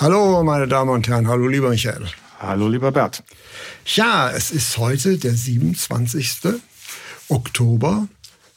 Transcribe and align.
Hallo, 0.00 0.42
meine 0.42 0.66
Damen 0.66 0.88
und 0.88 1.06
Herren. 1.08 1.28
Hallo, 1.28 1.46
lieber 1.46 1.68
Michael. 1.68 2.06
Hallo, 2.38 2.68
lieber 2.68 2.90
Bert. 2.90 3.22
Ja, 3.84 4.30
es 4.30 4.50
ist 4.50 4.78
heute 4.78 5.18
der 5.18 5.34
27. 5.34 6.54
Oktober 7.28 8.08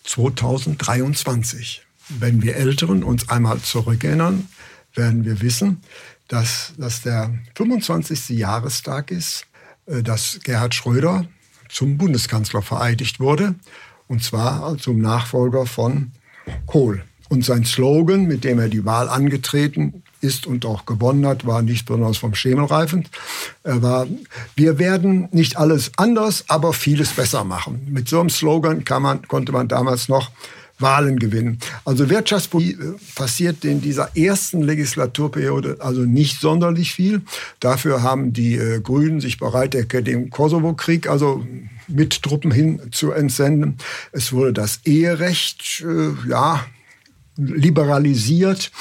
2023. 0.05 1.85
Wenn 2.07 2.41
wir 2.41 2.55
Älteren 2.55 3.03
uns 3.03 3.27
einmal 3.27 3.59
zurückerinnern, 3.59 4.47
werden 4.95 5.25
wir 5.25 5.41
wissen, 5.41 5.81
dass 6.29 6.71
das 6.77 7.01
der 7.01 7.33
25. 7.55 8.29
Jahrestag 8.29 9.11
ist, 9.11 9.45
äh, 9.85 10.01
dass 10.01 10.39
Gerhard 10.45 10.73
Schröder 10.73 11.25
zum 11.67 11.97
Bundeskanzler 11.97 12.61
vereidigt 12.61 13.19
wurde, 13.19 13.55
und 14.07 14.23
zwar 14.23 14.77
zum 14.77 15.01
Nachfolger 15.01 15.65
von 15.65 16.13
Kohl. 16.67 17.03
Und 17.27 17.43
sein 17.43 17.65
Slogan, 17.65 18.27
mit 18.27 18.45
dem 18.45 18.59
er 18.59 18.69
die 18.69 18.85
Wahl 18.85 19.09
angetreten 19.09 20.03
ist 20.23 20.47
und 20.47 20.65
auch 20.65 20.85
gewonnen 20.85 21.27
hat, 21.27 21.45
war 21.45 21.61
nicht 21.61 21.85
besonders 21.85 22.17
vom 22.17 22.33
Schemel 22.33 22.65
reifend. 22.65 23.09
Er 23.63 23.81
war, 23.81 24.07
wir 24.55 24.79
werden 24.79 25.27
nicht 25.31 25.57
alles 25.57 25.91
anders, 25.97 26.45
aber 26.47 26.73
vieles 26.73 27.11
besser 27.11 27.43
machen. 27.43 27.87
Mit 27.89 28.07
so 28.07 28.19
einem 28.19 28.29
Slogan 28.29 28.83
man, 29.01 29.27
konnte 29.27 29.51
man 29.51 29.67
damals 29.67 30.07
noch 30.07 30.31
Wahlen 30.79 31.19
gewinnen. 31.19 31.59
Also 31.85 32.09
Wirtschaftspolitik 32.09 32.79
äh, 32.79 32.93
passiert 33.15 33.65
in 33.65 33.81
dieser 33.81 34.15
ersten 34.17 34.61
Legislaturperiode 34.61 35.77
also 35.79 36.01
nicht 36.01 36.39
sonderlich 36.41 36.93
viel. 36.93 37.21
Dafür 37.59 38.03
haben 38.03 38.33
die 38.33 38.55
äh, 38.55 38.81
Grünen 38.81 39.21
sich 39.21 39.37
bereit 39.37 39.75
erklärt, 39.75 40.07
den 40.07 40.29
Kosovo-Krieg 40.29 41.07
also 41.07 41.45
mit 41.87 42.23
Truppen 42.23 42.51
hin 42.51 42.81
zu 42.91 43.11
entsenden. 43.11 43.77
Es 44.11 44.33
wurde 44.33 44.53
das 44.53 44.79
Eherecht, 44.83 45.83
äh, 45.85 46.29
ja, 46.29 46.65
liberalisiert. 47.37 48.71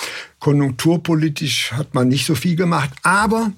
Konjunkturpolitisch 0.40 1.72
hat 1.72 1.94
man 1.94 2.08
nicht 2.08 2.26
so 2.26 2.34
viel 2.34 2.56
gemacht, 2.56 2.90
aber 3.02 3.52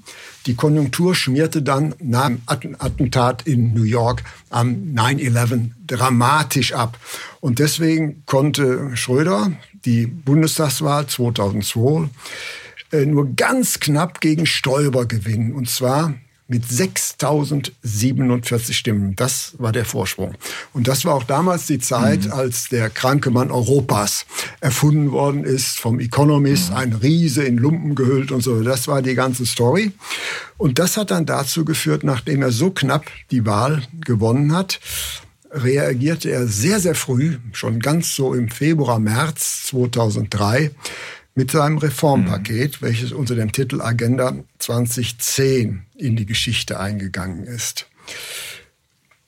die 0.46 0.54
Konjunktur 0.54 1.14
schmierte 1.14 1.62
dann 1.62 1.94
nach 1.98 2.30
dem 2.60 2.76
Attentat 2.78 3.46
in 3.46 3.72
New 3.72 3.84
York 3.84 4.22
am 4.50 4.94
9-11 4.94 5.70
dramatisch 5.86 6.74
ab. 6.74 6.98
Und 7.40 7.58
deswegen 7.58 8.22
konnte 8.26 8.96
Schröder 8.96 9.52
die 9.84 10.06
Bundestagswahl 10.06 11.06
2002 11.06 12.08
äh, 12.92 13.06
nur 13.06 13.34
ganz 13.34 13.80
knapp 13.80 14.20
gegen 14.20 14.46
Stoiber 14.46 15.06
gewinnen. 15.06 15.52
Und 15.52 15.68
zwar 15.68 16.14
mit 16.46 16.68
6047 16.68 18.76
Stimmen. 18.76 19.16
Das 19.16 19.54
war 19.58 19.72
der 19.72 19.86
Vorsprung. 19.86 20.34
Und 20.72 20.86
das 20.88 21.04
war 21.04 21.14
auch 21.14 21.24
damals 21.24 21.66
die 21.66 21.78
Zeit, 21.78 22.24
mhm. 22.26 22.32
als 22.32 22.68
der 22.68 22.90
kranke 22.90 23.30
Mann 23.30 23.50
Europas 23.50 24.26
erfunden 24.60 25.10
worden 25.12 25.44
ist 25.44 25.78
vom 25.78 26.00
Economist, 26.00 26.70
mhm. 26.70 26.76
ein 26.76 26.92
Riese 26.92 27.44
in 27.44 27.56
Lumpen 27.56 27.94
gehüllt 27.94 28.30
und 28.30 28.42
so. 28.42 28.62
Das 28.62 28.88
war 28.88 29.00
die 29.00 29.14
ganze 29.14 29.46
Story. 29.46 29.92
Und 30.58 30.78
das 30.78 30.98
hat 30.98 31.10
dann 31.10 31.26
dazu 31.26 31.64
geführt, 31.64 32.04
nachdem 32.04 32.42
er 32.42 32.52
so 32.52 32.70
knapp 32.70 33.06
die 33.30 33.46
Wahl 33.46 33.82
gewonnen 34.04 34.54
hat, 34.54 34.80
reagierte 35.50 36.30
er 36.30 36.46
sehr, 36.46 36.78
sehr 36.80 36.94
früh, 36.94 37.38
schon 37.52 37.78
ganz 37.78 38.14
so 38.14 38.34
im 38.34 38.48
Februar, 38.48 38.98
März 38.98 39.64
2003, 39.68 40.72
mit 41.34 41.50
seinem 41.50 41.78
Reformpaket, 41.78 42.80
mhm. 42.80 42.86
welches 42.86 43.12
unter 43.12 43.34
dem 43.34 43.52
Titel 43.52 43.80
Agenda 43.80 44.36
2010 44.58 45.82
in 45.96 46.16
die 46.16 46.26
Geschichte 46.26 46.78
eingegangen 46.78 47.44
ist. 47.44 47.86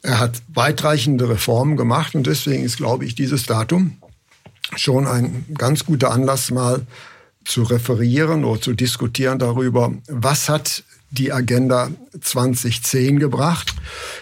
Er 0.03 0.21
hat 0.21 0.43
weitreichende 0.49 1.29
Reformen 1.29 1.77
gemacht 1.77 2.15
und 2.15 2.27
deswegen 2.27 2.63
ist, 2.63 2.77
glaube 2.77 3.05
ich, 3.05 3.15
dieses 3.15 3.47
Datum 3.47 3.97
schon 4.77 5.07
ein 5.07 5.45
ganz 5.55 5.85
guter 5.85 6.13
Anlass, 6.13 6.51
mal 6.51 6.87
zu 7.45 7.63
referieren 7.63 8.45
oder 8.45 8.61
zu 8.61 8.75
diskutieren 8.75 9.39
darüber, 9.39 9.93
was 10.09 10.49
hat 10.49 10.85
die 11.11 11.33
Agenda 11.33 11.91
2010 12.21 13.19
gebracht. 13.21 13.75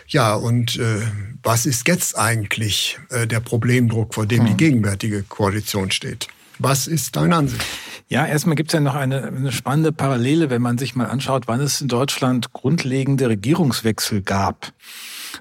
Ja, 0.07 0.35
und 0.35 0.77
äh, 0.77 1.01
was 1.43 1.67
ist 1.67 1.89
jetzt 1.89 2.19
eigentlich 2.19 2.99
äh, 3.11 3.27
der 3.27 3.41
Problemdruck, 3.41 4.15
vor 4.15 4.27
dem 4.27 4.43
mhm. 4.43 4.49
die 4.49 4.57
gegenwärtige 4.57 5.23
Koalition 5.23 5.91
steht? 5.91 6.29
Was 6.59 6.87
ist 6.87 7.17
deine 7.17 7.37
Ansicht? 7.37 7.65
Ja, 8.09 8.27
erstmal 8.27 8.55
gibt 8.55 8.71
es 8.71 8.75
ja 8.75 8.81
noch 8.81 8.95
eine, 8.95 9.25
eine, 9.25 9.51
spannende 9.51 9.91
Parallele, 9.91 10.51
wenn 10.51 10.63
man 10.63 10.79
sich 10.79 10.95
mal 10.95 11.07
anschaut, 11.07 11.49
wann 11.49 11.61
es 11.61 11.81
in 11.81 11.89
Deutschland 11.89 12.53
grundlegende 12.53 13.29
Regierungswechsel 13.29 14.23
gab. 14.23 14.73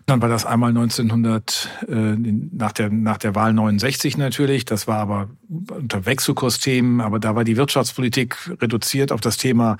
Dann 0.05 0.21
war 0.21 0.29
das 0.29 0.45
einmal 0.45 0.69
1900 0.69 1.69
äh, 1.87 1.93
nach 1.93 2.71
der 2.71 2.89
nach 2.89 3.17
der 3.17 3.35
Wahl 3.35 3.53
69 3.53 4.17
natürlich. 4.17 4.65
Das 4.65 4.87
war 4.87 4.97
aber 4.97 5.29
unter 5.49 6.05
Wechselkursthemen, 6.05 7.01
aber 7.01 7.19
da 7.19 7.35
war 7.35 7.43
die 7.43 7.57
Wirtschaftspolitik 7.57 8.37
reduziert 8.61 9.11
auf 9.11 9.21
das 9.21 9.37
Thema 9.37 9.77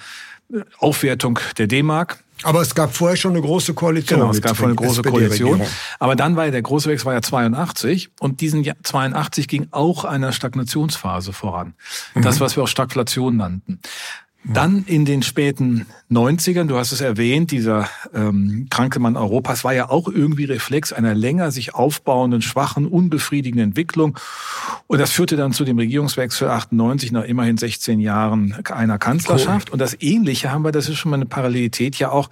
äh, 0.51 0.61
Aufwertung 0.79 1.39
der 1.57 1.67
D-Mark. 1.67 2.23
Aber 2.43 2.61
es 2.61 2.75
gab 2.75 2.93
vorher 2.93 3.15
schon 3.15 3.31
eine 3.31 3.41
große 3.41 3.73
Koalition. 3.73 4.19
Genau, 4.19 4.31
es 4.31 4.41
gab 4.41 4.57
vorher 4.57 4.75
eine 4.77 4.87
große 4.87 5.01
Koalition. 5.01 5.61
Aber 5.99 6.15
dann 6.15 6.35
war 6.35 6.45
ja 6.45 6.51
der 6.51 6.61
große 6.61 6.89
Wechsel 6.89 7.05
war 7.05 7.13
ja 7.13 7.21
82 7.21 8.09
und 8.19 8.41
diesen 8.41 8.69
82 8.83 9.47
ging 9.47 9.67
auch 9.71 10.03
einer 10.03 10.31
Stagnationsphase 10.31 11.31
voran. 11.31 11.73
Das, 12.15 12.35
mhm. 12.35 12.39
was 12.41 12.55
wir 12.55 12.63
auch 12.63 12.67
Stagflation 12.67 13.37
nannten. 13.37 13.79
Dann 14.45 14.83
in 14.87 15.05
den 15.05 15.23
späten 15.23 15.85
90ern, 16.11 16.65
du 16.65 16.77
hast 16.77 16.91
es 16.91 17.01
erwähnt, 17.01 17.51
dieser 17.51 17.89
ähm, 18.13 18.67
kranke 18.69 18.99
Mann 18.99 19.15
Europas 19.15 19.63
war 19.63 19.73
ja 19.73 19.89
auch 19.89 20.07
irgendwie 20.07 20.45
Reflex 20.45 20.91
einer 20.91 21.15
länger 21.15 21.51
sich 21.51 21.73
aufbauenden, 21.73 22.41
schwachen, 22.41 22.85
unbefriedigenden 22.85 23.69
Entwicklung. 23.69 24.19
Und 24.87 24.99
das 24.99 25.11
führte 25.11 25.37
dann 25.37 25.53
zu 25.53 25.63
dem 25.63 25.77
Regierungswechsel 25.77 26.49
98 26.49 27.11
nach 27.13 27.23
immerhin 27.23 27.57
16 27.57 27.99
Jahren 27.99 28.55
einer 28.69 28.99
Kanzlerschaft. 28.99 29.69
Cool. 29.69 29.73
Und 29.73 29.79
das 29.79 29.95
Ähnliche 30.01 30.51
haben 30.51 30.63
wir, 30.63 30.71
das 30.71 30.89
ist 30.89 30.97
schon 30.97 31.11
mal 31.11 31.17
eine 31.17 31.25
Parallelität, 31.25 31.95
ja 31.95 32.11
auch, 32.11 32.29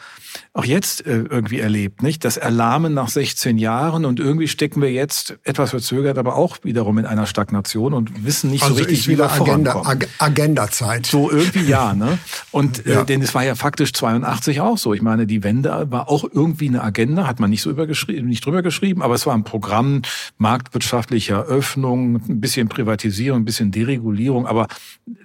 auch 0.54 0.66
jetzt 0.66 1.06
äh, 1.06 1.24
irgendwie 1.30 1.60
erlebt, 1.60 2.04
nicht? 2.04 2.26
Das 2.26 2.38
Erlahmen 2.38 2.94
nach 2.94 3.08
16 3.08 3.58
Jahren 3.58 4.06
und 4.06 4.20
irgendwie 4.20 4.48
stecken 4.48 4.82
wir 4.82 4.92
jetzt 4.92 5.38
etwas 5.44 5.70
verzögert, 5.72 6.18
aber 6.18 6.36
auch 6.36 6.58
wiederum 6.64 6.98
in 6.98 7.06
einer 7.06 7.26
Stagnation 7.26 7.94
und 7.94 8.26
wissen 8.26 8.52
nicht 8.52 8.64
also 8.64 8.76
so 8.76 8.80
richtig, 8.84 9.08
wie 9.08 9.18
wir 9.18 9.32
Agenda, 9.32 9.82
Agenda-Zeit. 10.20 11.06
So 11.06 11.32
irgendwie 11.32 11.62
ja, 11.64 11.94
Ne? 12.02 12.18
Und 12.50 12.88
äh, 12.88 12.94
ja. 12.94 13.04
denn 13.04 13.22
es 13.22 13.36
war 13.36 13.44
ja 13.44 13.54
faktisch 13.54 13.94
82 13.94 14.60
auch 14.60 14.80
so. 14.80 14.96
Ich 14.96 15.04
meine, 15.04 15.28
die 15.28 15.44
Wende 15.44 15.88
war 15.92 16.10
auch 16.10 16.24
irgendwie 16.24 16.68
eine 16.68 16.84
Agenda, 16.84 17.28
hat 17.28 17.40
man 17.40 17.52
nicht 17.52 17.62
so 17.62 17.70
übergeschrieben, 17.70 18.28
nicht 18.28 18.44
drüber 18.44 18.64
geschrieben, 18.64 19.04
aber 19.04 19.14
es 19.14 19.28
war 19.28 19.36
ein 19.36 19.44
Programm 19.44 20.02
marktwirtschaftlicher 20.40 21.44
Öffnung, 21.44 22.16
ein 22.16 22.42
bisschen 22.42 22.70
Privatisierung, 22.70 23.42
ein 23.42 23.46
bisschen 23.46 23.72
Deregulierung, 23.72 24.48
aber 24.48 24.68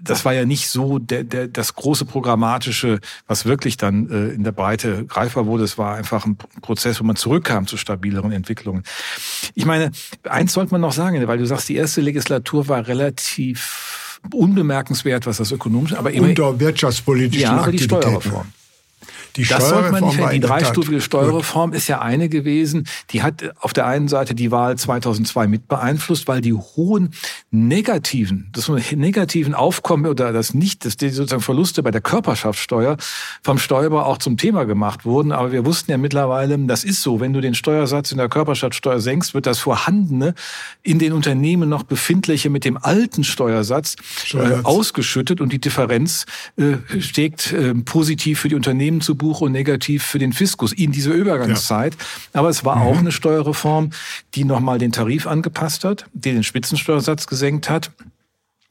das 0.02 0.26
war 0.26 0.34
ja 0.34 0.44
nicht 0.44 0.68
so 0.68 0.98
der, 0.98 1.24
der, 1.24 1.48
das 1.48 1.74
große 1.74 2.04
programmatische, 2.04 3.00
was 3.26 3.46
wirklich 3.46 3.78
dann 3.78 4.10
äh, 4.10 4.34
in 4.34 4.44
der 4.44 4.52
Breite 4.52 5.06
greifbar 5.06 5.46
wurde. 5.46 5.64
Es 5.64 5.78
war 5.78 5.96
einfach 5.96 6.26
ein 6.26 6.36
Prozess, 6.60 7.00
wo 7.00 7.04
man 7.04 7.16
zurückkam 7.16 7.66
zu 7.66 7.78
stabileren 7.78 8.32
Entwicklungen. 8.32 8.82
Ich 9.54 9.64
meine, 9.64 9.92
eins 10.24 10.52
sollte 10.52 10.72
man 10.72 10.82
noch 10.82 10.92
sagen, 10.92 11.26
weil 11.26 11.38
du 11.38 11.46
sagst, 11.46 11.70
die 11.70 11.76
erste 11.76 12.02
Legislatur 12.02 12.68
war 12.68 12.86
relativ 12.86 14.05
unbemerkenswert, 14.34 15.26
was 15.26 15.38
das 15.38 15.52
ökonomische, 15.52 15.98
aber 15.98 16.10
immer 16.12 16.28
unter 16.28 16.58
wirtschaftspolitischen 16.58 17.42
ja, 17.42 17.56
aber 17.56 17.72
die 17.72 17.78
Steuerreform. 17.78 18.46
Die 19.36 19.44
das 19.44 19.68
sollte 19.68 19.92
man 19.92 20.04
nicht. 20.04 20.18
Die 20.32 20.40
dreistufige 20.40 21.00
Steuerreform 21.00 21.72
ist 21.72 21.88
ja 21.88 22.00
eine 22.00 22.28
gewesen, 22.28 22.86
die 23.10 23.22
hat 23.22 23.44
auf 23.60 23.72
der 23.72 23.86
einen 23.86 24.08
Seite 24.08 24.34
die 24.34 24.50
Wahl 24.50 24.76
2002 24.76 25.46
mit 25.46 25.68
beeinflusst, 25.68 26.28
weil 26.28 26.40
die 26.40 26.52
hohen 26.52 27.12
negativen, 27.50 28.50
das 28.52 28.68
negativen 28.68 29.54
Aufkommen 29.54 30.06
oder 30.06 30.32
das 30.32 30.54
nicht, 30.54 30.84
dass 30.84 30.96
die 30.96 31.10
sozusagen 31.10 31.42
Verluste 31.42 31.82
bei 31.82 31.90
der 31.90 32.00
Körperschaftssteuer 32.00 32.96
vom 33.42 33.58
Steuerbau 33.58 34.02
auch 34.02 34.18
zum 34.18 34.36
Thema 34.36 34.64
gemacht 34.64 35.04
wurden. 35.04 35.32
Aber 35.32 35.52
wir 35.52 35.64
wussten 35.64 35.90
ja 35.90 35.98
mittlerweile, 35.98 36.58
das 36.66 36.84
ist 36.84 37.02
so, 37.02 37.20
wenn 37.20 37.32
du 37.32 37.40
den 37.40 37.54
Steuersatz 37.54 38.12
in 38.12 38.18
der 38.18 38.28
Körperschaftssteuer 38.28 39.00
senkst, 39.00 39.34
wird 39.34 39.46
das 39.46 39.58
vorhandene 39.58 40.34
in 40.82 40.98
den 40.98 41.12
Unternehmen 41.12 41.68
noch 41.68 41.82
befindliche 41.82 42.50
mit 42.50 42.64
dem 42.64 42.76
alten 42.76 43.24
Steuersatz 43.24 43.96
äh, 44.32 44.62
ausgeschüttet 44.62 45.40
und 45.40 45.52
die 45.52 45.60
Differenz 45.60 46.26
äh, 46.56 46.76
steckt 47.00 47.52
äh, 47.52 47.74
positiv 47.74 48.40
für 48.40 48.48
die 48.48 48.54
Unternehmen 48.54 49.00
zu 49.00 49.16
Buch 49.26 49.40
und 49.40 49.50
negativ 49.50 50.04
für 50.04 50.20
den 50.20 50.32
Fiskus 50.32 50.72
in 50.72 50.92
dieser 50.92 51.10
Übergangszeit. 51.10 51.94
Ja. 51.94 52.40
Aber 52.40 52.48
es 52.48 52.64
war 52.64 52.76
mhm. 52.76 52.82
auch 52.82 52.98
eine 52.98 53.10
Steuerreform, 53.10 53.90
die 54.36 54.44
nochmal 54.44 54.78
den 54.78 54.92
Tarif 54.92 55.26
angepasst 55.26 55.82
hat, 55.82 56.06
die 56.12 56.32
den 56.32 56.44
Spitzensteuersatz 56.44 57.26
gesenkt 57.26 57.68
hat 57.68 57.90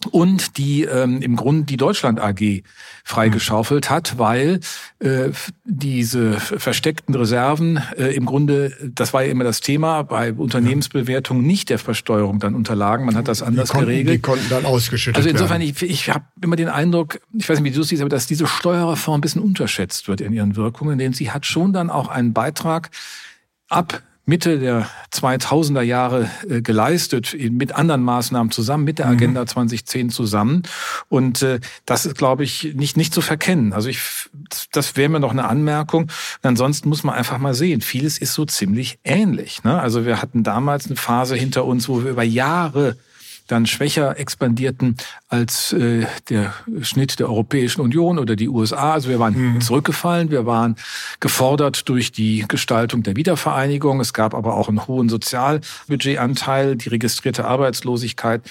und 0.08 0.58
die 0.58 0.84
ähm, 0.84 1.22
im 1.22 1.36
Grunde 1.36 1.66
die 1.66 1.78
Deutschland 1.78 2.20
AG 2.20 2.64
freigeschaufelt 3.04 3.90
hat, 3.90 4.18
weil 4.18 4.60
äh, 5.00 5.30
diese 5.64 6.34
versteckten 6.40 7.14
Reserven 7.16 7.82
äh, 7.98 8.16
im 8.16 8.26
Grunde, 8.26 8.74
das 8.82 9.14
war 9.14 9.24
ja 9.24 9.32
immer 9.32 9.44
das 9.44 9.62
Thema, 9.62 10.04
bei 10.04 10.34
Unternehmensbewertungen 10.34 11.46
nicht 11.46 11.70
der 11.70 11.80
Versteuerung 11.80 12.40
dann 12.40 12.56
unterlagen. 12.56 13.06
Man 13.06 13.16
hat 13.16 13.28
das 13.28 13.42
anders 13.42 13.70
die 13.70 13.74
konnten, 13.74 13.90
geregelt. 13.90 14.18
Die 14.18 14.22
konnten 14.22 14.50
dann 14.50 14.66
ausgeschüttet 14.66 15.24
werden. 15.24 15.36
Also 15.36 15.44
insofern, 15.44 15.62
werden. 15.62 15.76
ich, 15.76 15.90
ich 15.90 16.10
habe 16.10 16.26
immer 16.42 16.56
den 16.56 16.70
Eindruck, 16.70 17.20
ich 17.34 17.48
weiß 17.48 17.60
nicht, 17.60 17.72
wie 17.72 17.76
du 17.76 17.82
es 17.82 17.90
siehst, 17.90 18.02
aber 18.02 18.10
dass 18.10 18.28
diese 18.28 18.48
Steuerreform 18.48 19.20
ein 19.20 19.22
bisschen 19.22 19.42
unterschätzt 19.42 20.08
wird 20.08 20.22
in 20.22 20.34
ihren 20.34 20.56
Wirkungen, 20.56 20.98
denn 20.98 21.14
sie 21.14 21.32
hat 21.32 21.46
schon 21.46 21.74
dann 21.74 21.90
auch 21.90 22.08
einen 22.08 22.34
Beitrag 22.34 22.90
ab 23.70 24.02
Mitte 24.26 24.60
der 24.60 24.88
2000er 25.14 25.82
Jahre 25.82 26.30
äh, 26.50 26.62
geleistet, 26.62 27.36
mit 27.52 27.74
anderen 27.74 28.04
Maßnahmen 28.04 28.52
zusammen, 28.52 28.84
mit 28.84 29.00
der 29.00 29.08
mhm. 29.08 29.14
Agenda 29.14 29.42
mhm. 29.42 29.48
2010 29.48 30.10
zusammen. 30.10 30.64
Und 31.10 31.42
äh, 31.44 31.60
das 31.86 32.06
ist, 32.06 32.18
glaube 32.18 32.44
ich, 32.44 32.74
nicht, 32.76 32.98
nicht 32.98 33.14
zu 33.14 33.22
verkennen. 33.22 33.74
Also 33.74 33.90
ich, 33.90 34.02
das 34.72 34.96
wäre 34.96 35.10
mir 35.10 35.20
noch 35.20 35.32
eine 35.32 35.48
Anmerkung. 35.48 36.04
Und 36.04 36.12
ansonsten 36.44 36.90
muss 36.90 37.04
man 37.04 37.16
einfach 37.16 37.38
mal 37.38 37.54
sehen, 37.54 37.82
vieles 37.82 38.18
ist 38.18 38.34
so 38.34 38.46
ziemlich 38.46 38.98
ähnlich. 39.04 39.64
Ne? 39.64 39.80
Also 39.80 40.06
wir 40.06 40.22
hatten 40.22 40.44
damals 40.44 40.88
eine 40.88 40.96
Phase 40.96 41.36
hinter 41.36 41.66
uns, 41.66 41.88
wo 41.88 42.04
wir 42.04 42.12
über 42.12 42.24
Jahre 42.24 42.98
dann 43.48 43.66
schwächer 43.68 44.20
expandierten 44.20 44.96
als 45.30 45.74
äh, 45.74 46.06
der 46.30 46.54
Schnitt 46.82 47.20
der 47.20 47.28
Europäischen 47.28 47.82
Union 47.82 48.18
oder 48.18 48.36
die 48.36 48.50
USA. 48.50 48.94
Also 48.94 49.10
wir 49.10 49.20
waren 49.20 49.56
mhm. 49.56 49.62
zurückgefallen, 49.62 50.32
wir 50.32 50.46
waren 50.46 50.76
gefordert 51.20 51.88
durch 51.90 52.12
die 52.12 52.46
Gestaltung 52.48 53.04
der 53.04 53.16
Wiedervereinigung. 53.16 54.00
Es 54.00 54.14
gab 54.14 54.34
aber 54.34 54.56
auch 54.56 54.68
einen 54.68 54.88
hohen 54.88 55.10
Sozialbudgetanteil, 55.10 56.76
die 56.76 56.90
registrierte 56.90 57.46
Arbeitslosigkeit 57.46 58.42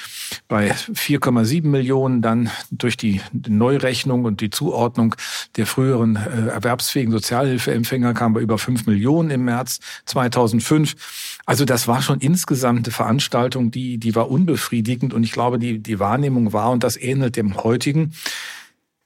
bei 0.47 0.73
4,7 0.73 1.67
Millionen, 1.67 2.23
dann 2.23 2.51
durch 2.71 2.97
die 2.97 3.21
Neurechnung 3.33 4.25
und 4.25 4.41
die 4.41 4.51
Zuordnung 4.51 5.17
der 5.57 5.67
früheren 5.67 6.17
äh, 6.17 6.49
erwerbsfähigen 6.51 7.13
Sozialhilfeempfänger 7.13 8.15
kam 8.15 8.35
bei 8.35 8.41
über 8.41 8.59
5 8.59 8.87
Millionen 8.87 9.31
im 9.31 9.45
März 9.45 9.81
2005. 10.07 11.41
Also 11.47 11.65
das 11.65 11.89
war 11.89 12.01
schon 12.01 12.21
insgesamt 12.21 12.87
eine 12.87 12.93
Veranstaltung, 12.93 13.71
die, 13.71 13.99
die 13.99 14.15
war 14.15 14.31
unbefriedigend 14.31 14.84
und 15.13 15.25
ich 15.25 15.33
glaube, 15.33 15.59
die, 15.59 15.81
die 15.81 15.99
Wahrnehmung 15.99 16.53
war, 16.53 16.71
und 16.71 16.85
das 16.85 16.97
ähnelt 16.97 17.37
dem 17.37 17.63
heutigen, 17.63 18.13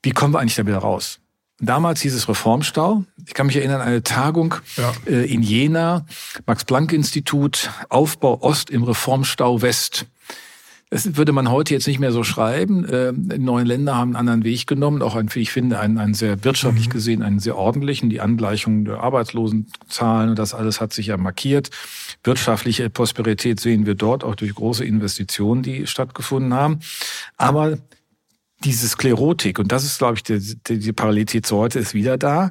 wie 0.03 0.11
kommen 0.11 0.35
wir 0.35 0.41
eigentlich 0.41 0.57
da 0.57 0.67
wieder 0.67 0.79
raus? 0.79 1.21
Damals 1.61 2.01
hieß 2.03 2.15
es 2.15 2.29
Reformstau. 2.29 3.05
Ich 3.27 3.35
kann 3.35 3.47
mich 3.47 3.57
erinnern 3.57 3.81
an 3.81 3.89
eine 3.89 4.03
Tagung 4.05 4.55
ja. 4.77 4.93
äh, 5.07 5.25
in 5.25 5.43
Jena, 5.43 6.07
Max-Planck-Institut, 6.47 7.71
Aufbau 7.89 8.43
Ost 8.43 8.71
im 8.71 8.85
Reformstau 8.85 9.61
West. 9.61 10.07
Das 10.91 11.17
würde 11.17 11.33
man 11.33 11.51
heute 11.51 11.75
jetzt 11.75 11.87
nicht 11.87 11.99
mehr 11.99 12.13
so 12.13 12.25
schreiben. 12.25 12.85
Äh, 12.87 13.13
neuen 13.13 13.67
Länder 13.67 13.95
haben 13.95 14.11
einen 14.11 14.29
anderen 14.29 14.45
Weg 14.45 14.67
genommen, 14.67 15.03
auch 15.03 15.17
ein, 15.17 15.35
wie 15.35 15.41
ich 15.41 15.53
finde, 15.53 15.79
einen, 15.79 15.99
einen 15.99 16.15
sehr 16.15 16.45
wirtschaftlich 16.45 16.89
mhm. 16.89 16.93
gesehen, 16.93 17.23
einen 17.23 17.41
sehr 17.41 17.57
ordentlichen. 17.57 18.09
Die 18.09 18.21
Angleichung 18.21 18.87
der 18.87 19.01
Arbeitslosenzahlen 19.01 20.31
und 20.31 20.39
das 20.39 20.55
alles 20.55 20.81
hat 20.81 20.95
sich 20.95 21.09
ja 21.09 21.19
markiert. 21.19 21.71
Wirtschaftliche 22.25 22.89
Prosperität 22.89 23.61
sehen 23.61 23.85
wir 23.85 23.97
dort 23.97 24.25
auch 24.25 24.35
durch 24.35 24.55
große 24.55 24.85
Investitionen, 24.85 25.63
die 25.63 25.87
stattgefunden 25.87 26.55
haben. 26.55 26.81
Aber 27.37 27.77
diese 28.65 28.89
Sklerotik, 28.89 29.59
und 29.59 29.71
das 29.71 29.85
ist, 29.85 29.99
glaube 29.99 30.15
ich, 30.17 30.23
die, 30.23 30.39
die, 30.67 30.79
die 30.79 30.93
Parallelität 30.93 31.47
zu 31.47 31.57
heute, 31.57 31.79
ist 31.79 31.95
wieder 31.95 32.19
da. 32.19 32.51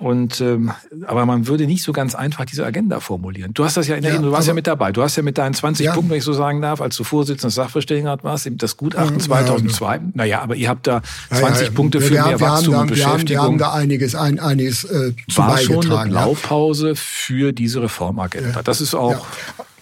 Und 0.00 0.40
ähm, 0.40 0.72
aber 1.06 1.26
man 1.26 1.46
würde 1.46 1.66
nicht 1.66 1.82
so 1.82 1.92
ganz 1.92 2.14
einfach 2.14 2.46
diese 2.46 2.64
Agenda 2.64 2.98
formulieren. 3.00 3.52
Du 3.52 3.62
hast 3.62 3.76
das 3.76 3.88
ja 3.88 3.96
in 3.96 4.02
der 4.02 4.14
ja, 4.14 4.22
du 4.22 4.32
warst 4.32 4.48
ja 4.48 4.54
mit 4.54 4.66
dabei. 4.66 4.90
Du 4.90 5.02
hast 5.02 5.16
ja 5.16 5.22
mit 5.22 5.36
deinen 5.36 5.52
20 5.52 5.84
ja. 5.84 5.92
Punkten, 5.92 6.10
wenn 6.10 6.18
ich 6.18 6.24
so 6.24 6.32
sagen 6.32 6.62
darf, 6.62 6.80
als 6.80 6.96
du 6.96 7.04
Vorsitzender 7.04 7.48
des 7.48 7.56
Sachverständigenrats 7.56 8.24
warst, 8.24 8.50
das 8.50 8.78
Gutachten 8.78 9.20
2002. 9.20 9.94
Ja, 9.94 10.02
naja, 10.14 10.40
aber 10.40 10.56
ihr 10.56 10.70
habt 10.70 10.86
da 10.86 11.02
20 11.30 11.74
Punkte 11.74 12.00
für 12.00 12.14
mehr 12.14 12.40
Wachstum 12.40 12.74
und 12.74 12.86
Beschäftigung. 12.86 13.28
Wir 13.28 13.38
haben, 13.38 13.38
wir 13.38 13.42
haben 13.42 13.58
da 13.58 13.72
einiges, 13.74 14.14
ein, 14.14 14.40
einiges 14.40 14.84
äh, 14.84 15.12
zu 15.28 15.38
War 15.38 15.58
schon 15.58 15.92
eine 15.92 16.10
Blaupause 16.10 16.96
für 16.96 17.52
diese 17.52 17.82
Reformagenda. 17.82 18.62
Das 18.62 18.80
ist 18.80 18.94
auch 18.94 19.26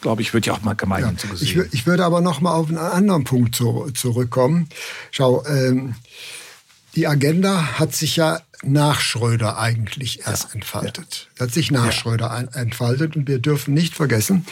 glaube 0.01 0.23
ich, 0.23 0.35
wird 0.35 0.47
ja 0.47 0.55
auch 0.55 0.63
mal 0.63 0.75
gemeinsam 0.75 1.15
ja, 1.31 1.35
Ich, 1.41 1.57
ich, 1.57 1.87
würde 1.87 2.05
aber 2.05 2.21
noch 2.21 2.41
mal 2.41 2.53
auf 2.55 2.69
einen 2.69 2.79
anderen 2.79 3.25
Punkt 3.25 3.55
zu, 3.55 3.91
zurückkommen. 3.95 4.69
Schau, 5.11 5.45
ähm, 5.47 5.95
die 6.95 7.07
Agenda 7.07 7.79
hat 7.79 7.95
sich 7.95 8.17
ja 8.17 8.41
nach 8.63 9.01
Schröder 9.01 9.59
eigentlich 9.59 10.27
erst 10.27 10.49
ja, 10.49 10.55
entfaltet. 10.55 11.29
Ja. 11.37 11.45
Hat 11.45 11.53
sich 11.53 11.71
nach 11.71 11.87
ja. 11.87 11.93
Schröder 11.93 12.31
ein, 12.31 12.49
entfaltet 12.49 13.17
und 13.17 13.29
wir 13.29 13.39
dürfen 13.39 13.75
nicht 13.75 13.95
vergessen, 13.95 14.45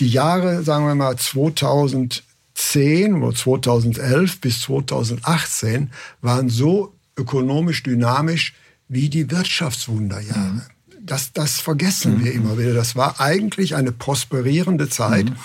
die 0.00 0.08
Jahre, 0.08 0.62
sagen 0.62 0.86
wir 0.86 0.94
mal 0.94 1.16
2010 1.16 3.14
oder 3.14 3.36
2011 3.36 4.40
bis 4.40 4.62
2018 4.62 5.92
waren 6.20 6.48
so 6.48 6.94
ökonomisch 7.16 7.82
dynamisch 7.82 8.54
wie 8.88 9.08
die 9.08 9.30
Wirtschaftswunderjahre. 9.30 10.40
Mhm. 10.40 10.62
Das, 11.04 11.32
das 11.32 11.60
vergessen 11.60 12.18
mhm. 12.18 12.24
wir 12.24 12.32
immer 12.32 12.58
wieder. 12.58 12.74
Das 12.74 12.96
war 12.96 13.20
eigentlich 13.20 13.74
eine 13.74 13.92
prosperierende 13.92 14.88
Zeit. 14.88 15.26
Mhm. 15.26 15.36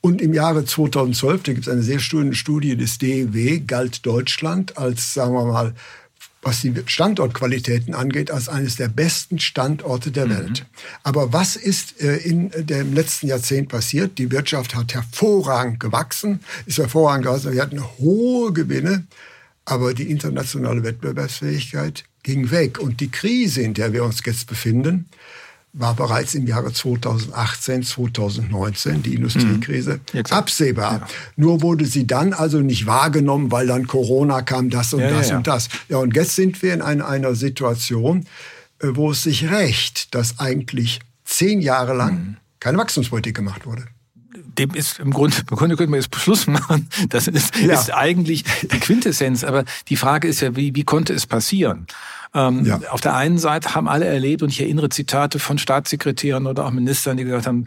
Und 0.00 0.22
im 0.22 0.32
Jahre 0.32 0.64
2012, 0.64 1.42
da 1.42 1.52
gibt 1.52 1.66
es 1.66 1.72
eine 1.72 1.82
sehr 1.82 1.98
schöne 1.98 2.34
Studie 2.34 2.76
des 2.76 2.98
DEW, 2.98 3.60
galt 3.66 4.06
Deutschland 4.06 4.78
als, 4.78 5.12
sagen 5.12 5.34
wir 5.34 5.44
mal, 5.44 5.74
was 6.40 6.60
die 6.60 6.72
Standortqualitäten 6.86 7.94
angeht, 7.94 8.30
als 8.30 8.48
eines 8.48 8.76
der 8.76 8.88
besten 8.88 9.38
Standorte 9.38 10.12
der 10.12 10.26
mhm. 10.26 10.30
Welt. 10.30 10.66
Aber 11.02 11.32
was 11.32 11.56
ist 11.56 12.00
äh, 12.00 12.16
in 12.18 12.50
dem 12.56 12.94
letzten 12.94 13.26
Jahrzehnt 13.26 13.68
passiert? 13.68 14.18
Die 14.18 14.30
Wirtschaft 14.30 14.74
hat 14.74 14.94
hervorragend 14.94 15.80
gewachsen, 15.80 16.40
ist 16.66 16.78
hervorragend 16.78 17.26
gewachsen. 17.26 17.52
Wir 17.52 17.62
hatten 17.62 17.82
hohe 17.98 18.52
Gewinne, 18.52 19.06
aber 19.64 19.94
die 19.94 20.10
internationale 20.10 20.84
Wettbewerbsfähigkeit 20.84 22.04
ging 22.22 22.50
weg. 22.50 22.78
Und 22.78 23.00
die 23.00 23.10
Krise, 23.10 23.62
in 23.62 23.74
der 23.74 23.92
wir 23.92 24.04
uns 24.04 24.22
jetzt 24.24 24.46
befinden, 24.46 25.08
war 25.72 25.94
bereits 25.94 26.34
im 26.34 26.46
Jahre 26.46 26.72
2018, 26.72 27.82
2019, 27.82 29.02
die 29.02 29.14
Industriekrise, 29.14 30.00
mhm. 30.12 30.22
absehbar. 30.30 31.00
Ja. 31.00 31.06
Nur 31.36 31.62
wurde 31.62 31.84
sie 31.84 32.06
dann 32.06 32.32
also 32.32 32.60
nicht 32.60 32.86
wahrgenommen, 32.86 33.52
weil 33.52 33.66
dann 33.66 33.86
Corona 33.86 34.42
kam, 34.42 34.70
das 34.70 34.92
und 34.94 35.00
ja, 35.00 35.10
das 35.10 35.30
ja, 35.30 35.36
und 35.36 35.46
das. 35.46 35.68
Ja, 35.88 35.98
und 35.98 36.16
jetzt 36.16 36.34
sind 36.34 36.62
wir 36.62 36.74
in 36.74 36.82
einer, 36.82 37.06
einer 37.06 37.34
Situation, 37.34 38.26
äh, 38.80 38.88
wo 38.92 39.10
es 39.10 39.22
sich 39.22 39.50
rächt, 39.50 40.14
dass 40.14 40.38
eigentlich 40.38 41.00
zehn 41.24 41.60
Jahre 41.60 41.94
lang 41.94 42.14
mhm. 42.14 42.36
keine 42.60 42.78
Wachstumspolitik 42.78 43.36
gemacht 43.36 43.66
wurde 43.66 43.84
dem 44.58 44.74
ist 44.74 44.98
im 44.98 45.12
Grunde, 45.12 45.36
im 45.50 45.56
Grunde 45.56 45.76
könnte 45.76 45.90
man 45.90 46.00
jetzt 46.00 46.10
Beschluss 46.10 46.46
machen. 46.46 46.88
Das 47.08 47.28
ist, 47.28 47.56
ja. 47.56 47.74
ist 47.74 47.92
eigentlich 47.94 48.44
die 48.62 48.80
Quintessenz. 48.80 49.44
Aber 49.44 49.64
die 49.88 49.96
Frage 49.96 50.28
ist 50.28 50.40
ja, 50.40 50.56
wie, 50.56 50.74
wie 50.74 50.84
konnte 50.84 51.12
es 51.12 51.26
passieren? 51.26 51.86
Ähm, 52.34 52.64
ja. 52.64 52.80
Auf 52.90 53.00
der 53.00 53.14
einen 53.14 53.38
Seite 53.38 53.74
haben 53.74 53.88
alle 53.88 54.04
erlebt, 54.04 54.42
und 54.42 54.50
ich 54.50 54.60
erinnere 54.60 54.88
Zitate 54.90 55.38
von 55.38 55.58
Staatssekretären 55.58 56.46
oder 56.46 56.66
auch 56.66 56.70
Ministern, 56.70 57.16
die 57.16 57.24
gesagt 57.24 57.46
haben, 57.46 57.66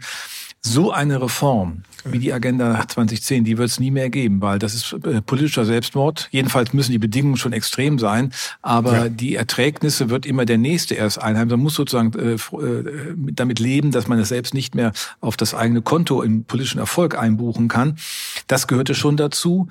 so 0.64 0.92
eine 0.92 1.20
Reform 1.20 1.82
wie 2.04 2.18
die 2.18 2.32
Agenda 2.32 2.84
2010, 2.86 3.44
die 3.44 3.58
wird 3.58 3.68
es 3.68 3.78
nie 3.78 3.90
mehr 3.90 4.10
geben, 4.10 4.40
weil 4.40 4.58
das 4.58 4.74
ist 4.74 4.92
äh, 5.04 5.22
politischer 5.22 5.64
Selbstmord. 5.64 6.28
Jedenfalls 6.30 6.72
müssen 6.72 6.92
die 6.92 6.98
Bedingungen 6.98 7.36
schon 7.36 7.52
extrem 7.52 7.98
sein, 7.98 8.32
aber 8.60 8.92
ja. 8.92 9.08
die 9.08 9.36
Erträgnisse 9.36 10.10
wird 10.10 10.26
immer 10.26 10.44
der 10.44 10.58
Nächste 10.58 10.94
erst 10.94 11.20
einheim. 11.20 11.48
Man 11.48 11.60
muss 11.60 11.74
sozusagen 11.74 12.12
äh, 12.18 12.34
äh, 12.34 13.14
damit 13.32 13.60
leben, 13.60 13.90
dass 13.92 14.08
man 14.08 14.18
es 14.18 14.28
selbst 14.28 14.54
nicht 14.54 14.74
mehr 14.74 14.92
auf 15.20 15.36
das 15.36 15.54
eigene 15.54 15.82
Konto 15.82 16.22
im 16.22 16.44
politischen 16.44 16.78
Erfolg 16.78 17.16
einbuchen 17.16 17.68
kann. 17.68 17.98
Das 18.46 18.66
gehörte 18.66 18.94
schon 18.94 19.16
dazu. 19.16 19.68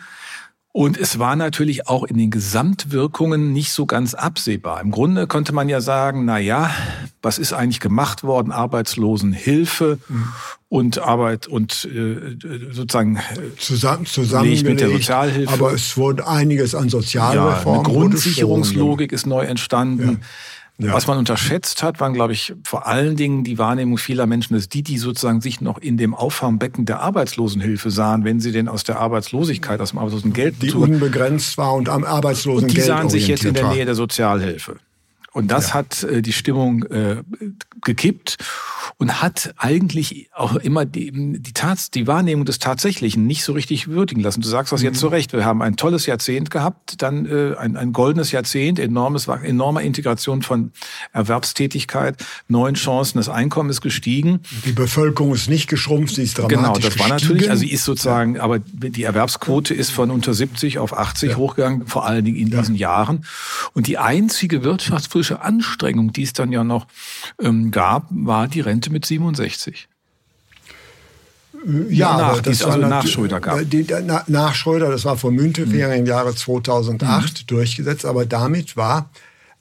Und 0.73 0.97
es 0.97 1.19
war 1.19 1.35
natürlich 1.35 1.89
auch 1.89 2.05
in 2.05 2.17
den 2.17 2.31
Gesamtwirkungen 2.31 3.51
nicht 3.51 3.71
so 3.71 3.85
ganz 3.85 4.13
absehbar. 4.13 4.79
Im 4.79 4.91
Grunde 4.91 5.27
konnte 5.27 5.51
man 5.51 5.67
ja 5.67 5.81
sagen, 5.81 6.23
na 6.23 6.37
ja, 6.37 6.71
was 7.21 7.39
ist 7.39 7.51
eigentlich 7.51 7.81
gemacht 7.81 8.23
worden? 8.23 8.53
Arbeitslosenhilfe 8.53 9.99
mhm. 10.07 10.27
und 10.69 10.99
Arbeit 10.99 11.47
und 11.47 11.89
äh, 11.93 12.37
sozusagen 12.71 13.17
äh, 13.17 13.55
zusammen 13.57 14.05
zusammen 14.05 14.49
mit 14.49 14.79
der 14.79 14.91
Sozialhilfe. 14.91 15.53
Aber 15.53 15.73
es 15.73 15.97
wurde 15.97 16.25
einiges 16.25 16.73
an 16.73 16.87
Sozialreformen. 16.87 17.83
Ja, 17.83 17.89
eine 17.89 17.99
Grundsicherungslogik 17.99 19.11
ist 19.11 19.27
neu 19.27 19.43
entstanden. 19.43 20.19
Ja. 20.21 20.27
Ja. 20.77 20.93
Was 20.93 21.05
man 21.05 21.19
unterschätzt 21.19 21.83
hat, 21.83 21.99
waren, 21.99 22.13
glaube 22.13 22.33
ich, 22.33 22.55
vor 22.63 22.87
allen 22.87 23.15
Dingen 23.15 23.43
die 23.43 23.59
Wahrnehmung 23.59 23.99
vieler 23.99 24.25
Menschen, 24.25 24.55
dass 24.55 24.67
die, 24.67 24.81
die 24.81 24.97
sozusagen 24.97 25.39
sich 25.39 25.61
noch 25.61 25.77
in 25.77 25.95
dem 25.95 26.15
Auffangbecken 26.15 26.85
der 26.85 27.01
Arbeitslosenhilfe 27.01 27.91
sahen, 27.91 28.23
wenn 28.23 28.39
sie 28.39 28.51
denn 28.51 28.67
aus 28.67 28.83
der 28.83 28.99
Arbeitslosigkeit, 28.99 29.79
aus 29.79 29.91
dem 29.91 29.99
Arbeitslosengeld... 29.99 30.55
Die 30.61 30.71
unbegrenzt 30.71 31.57
war 31.59 31.73
und 31.75 31.87
am 31.87 32.03
Arbeitslosengeld 32.03 32.71
Und 32.71 32.77
die 32.77 32.81
sahen 32.81 33.09
sich 33.09 33.27
jetzt 33.27 33.45
in 33.45 33.53
der 33.53 33.69
Nähe 33.69 33.85
der 33.85 33.93
Sozialhilfe. 33.93 34.77
Und 35.33 35.51
das 35.51 35.69
ja. 35.69 35.73
hat 35.75 36.03
äh, 36.03 36.21
die 36.21 36.33
Stimmung 36.33 36.83
äh, 36.83 37.17
gekippt. 37.83 38.37
Und 38.97 39.21
hat 39.21 39.53
eigentlich 39.57 40.29
auch 40.33 40.55
immer 40.55 40.85
die, 40.85 41.11
die, 41.39 41.53
Tats, 41.53 41.91
die 41.91 42.07
Wahrnehmung 42.07 42.45
des 42.45 42.59
Tatsächlichen 42.59 43.25
nicht 43.25 43.43
so 43.43 43.53
richtig 43.53 43.87
würdigen 43.87 44.21
lassen. 44.21 44.41
Du 44.41 44.47
sagst 44.47 44.71
das 44.73 44.81
jetzt 44.81 44.99
zu 44.99 45.07
mhm. 45.07 45.13
Recht. 45.13 45.33
Wir 45.33 45.45
haben 45.45 45.61
ein 45.61 45.77
tolles 45.77 46.05
Jahrzehnt 46.05 46.51
gehabt, 46.51 47.01
dann 47.01 47.25
äh, 47.25 47.55
ein, 47.57 47.77
ein 47.77 47.93
goldenes 47.93 48.31
Jahrzehnt, 48.31 48.79
enormes, 48.79 49.27
enorme 49.27 49.83
Integration 49.83 50.41
von 50.41 50.71
Erwerbstätigkeit, 51.13 52.23
neuen 52.47 52.75
Chancen, 52.75 53.17
das 53.17 53.29
Einkommen 53.29 53.69
ist 53.69 53.81
gestiegen. 53.81 54.41
Die 54.65 54.71
Bevölkerung 54.71 55.33
ist 55.33 55.49
nicht 55.49 55.69
geschrumpft, 55.69 56.15
sie 56.15 56.23
ist 56.23 56.37
dramatisch 56.37 56.57
Genau, 56.57 56.73
das 56.73 56.83
gestiegen. 56.83 56.99
war 56.99 57.09
natürlich, 57.09 57.49
also 57.49 57.61
sie 57.61 57.71
ist 57.71 57.85
sozusagen, 57.85 58.39
aber 58.39 58.59
die 58.59 59.03
Erwerbsquote 59.03 59.73
ist 59.73 59.91
von 59.91 60.11
unter 60.11 60.33
70 60.33 60.79
auf 60.79 60.97
80 60.97 61.31
ja. 61.31 61.37
hochgegangen, 61.37 61.87
vor 61.87 62.05
allen 62.05 62.25
Dingen 62.25 62.37
in 62.37 62.47
ja. 62.47 62.59
diesen 62.59 62.75
Jahren. 62.75 63.25
Und 63.73 63.87
die 63.87 63.97
einzige 63.97 64.63
wirtschaftspolitische 64.63 65.41
Anstrengung, 65.41 66.13
die 66.13 66.23
es 66.23 66.33
dann 66.33 66.51
ja 66.51 66.63
noch 66.63 66.87
ähm, 67.41 67.71
gab, 67.71 68.07
war 68.09 68.47
die 68.47 68.61
Rente 68.61 68.80
mit 68.89 69.05
67. 69.05 69.87
Äh, 71.53 71.93
ja, 71.93 72.17
nach, 72.17 72.41
das 72.41 72.63
also 72.63 72.77
nach 72.77 73.05
Schröder 73.05 73.39
gab. 73.39 73.59
Äh, 73.59 73.65
die, 73.65 73.85
nach 74.27 74.55
Schröder, 74.55 74.89
das 74.89 75.05
war 75.05 75.17
vor 75.17 75.31
Müntefering 75.31 75.91
mhm. 75.91 75.99
im 75.99 76.05
Jahre 76.05 76.35
2008 76.35 77.41
mhm. 77.41 77.47
durchgesetzt, 77.47 78.05
aber 78.05 78.25
damit 78.25 78.77
war 78.77 79.09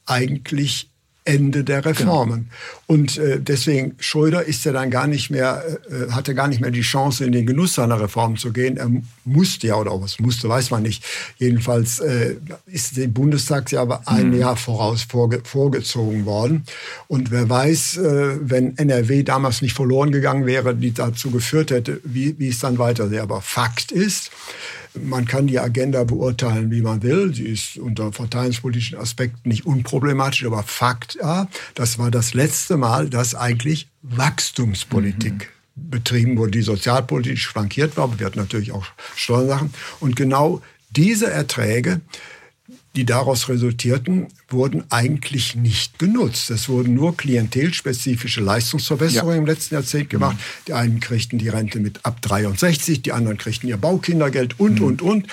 eigentlich 0.07 0.89
Ende 1.25 1.65
der 1.65 1.85
Reformen. 1.85 2.49
Genau. 2.49 2.49
Und 2.87 3.19
äh, 3.19 3.39
deswegen, 3.41 3.95
Schröder 3.99 4.45
ist 4.45 4.65
ja 4.65 4.73
dann 4.73 4.91
gar 4.91 5.07
nicht 5.07 5.31
mehr, 5.31 5.62
äh, 5.91 6.11
hatte 6.12 6.35
gar 6.35 6.49
nicht 6.49 6.61
mehr 6.61 6.71
die 6.71 6.81
Chance, 6.81 7.25
in 7.25 7.33
den 7.33 7.47
Genuss 7.47 7.75
seiner 7.75 8.00
Reform 8.00 8.37
zu 8.37 8.53
gehen. 8.53 8.79
Er 8.79 8.91
musste 9.25 9.67
ja, 9.67 9.77
oder 9.77 10.00
was 10.00 10.19
musste, 10.19 10.49
weiß 10.49 10.71
man 10.71 10.83
nicht. 10.83 11.05
Jedenfalls 11.37 12.00
äh, 12.00 12.37
ist 12.67 12.97
dem 12.97 13.12
Bundestag 13.12 13.71
ja 13.71 13.83
aber 13.83 14.09
ein 14.09 14.31
mhm. 14.31 14.39
Jahr 14.39 14.57
voraus 14.57 15.03
vorge 15.03 15.43
vorgezogen 15.45 16.25
worden. 16.25 16.65
Und 17.07 17.31
wer 17.31 17.49
weiß, 17.49 17.99
äh, 17.99 18.37
wenn 18.41 18.77
NRW 18.79 19.23
damals 19.23 19.61
nicht 19.61 19.75
verloren 19.75 20.12
gegangen 20.12 20.47
wäre, 20.47 20.75
die 20.75 20.95
dazu 20.95 21.31
geführt 21.31 21.71
hätte, 21.71 22.00
wie, 22.05 22.39
wie 22.39 22.49
es 22.49 22.61
dann 22.61 22.79
weitersehe. 22.79 23.23
Aber 23.23 23.43
Fakt 23.43 23.93
ist, 23.93 24.31
man 24.94 25.26
kann 25.26 25.47
die 25.47 25.59
Agenda 25.59 26.04
beurteilen, 26.04 26.70
wie 26.70 26.82
man 26.82 27.02
will. 27.02 27.35
Sie 27.35 27.44
ist 27.44 27.76
unter 27.76 28.12
verteidigungspolitischen 28.12 28.99
Aspekten 28.99 29.49
nicht 29.49 29.66
unproblematisch, 29.66 30.44
aber 30.44 30.62
Fakt, 30.62 31.16
ja, 31.20 31.49
das 31.75 31.99
war 31.99 32.11
das 32.11 32.35
letzte 32.35 32.76
Mal, 32.76 33.09
dass 33.09 33.35
eigentlich 33.35 33.88
Wachstumspolitik 34.02 35.50
mhm. 35.75 35.90
betrieben 35.90 36.37
wurde, 36.37 36.52
die 36.52 36.62
sozialpolitisch 36.62 37.49
flankiert 37.49 37.97
war. 37.97 38.04
Aber 38.04 38.18
wir 38.18 38.26
hatten 38.26 38.38
natürlich 38.38 38.73
auch 38.73 38.87
Steuersachen. 39.16 39.73
Und 40.00 40.16
genau 40.16 40.62
diese 40.90 41.30
Erträge 41.30 42.00
die 42.97 43.04
daraus 43.04 43.49
resultierten, 43.49 44.26
wurden 44.49 44.85
eigentlich 44.90 45.54
nicht 45.54 45.99
genutzt. 45.99 46.50
Es 46.50 46.68
wurden 46.68 46.94
nur 46.94 47.16
klientelspezifische 47.16 48.40
Leistungsverbesserungen 48.40 49.37
ja. 49.37 49.40
im 49.40 49.47
letzten 49.47 49.75
Jahrzehnt 49.75 50.11
gemacht. 50.11 50.37
Mhm. 50.37 50.64
Die 50.66 50.73
einen 50.73 51.00
kriegten 51.00 51.38
die 51.38 51.49
Rente 51.49 51.78
mit 51.78 52.04
ab 52.04 52.20
63, 52.23 53.02
die 53.02 53.12
anderen 53.12 53.38
kriegten 53.38 53.68
ihr 53.68 53.76
Baukindergeld 53.76 54.59
und, 54.59 54.80
mhm. 54.80 54.87
und, 54.87 55.02
und. 55.02 55.26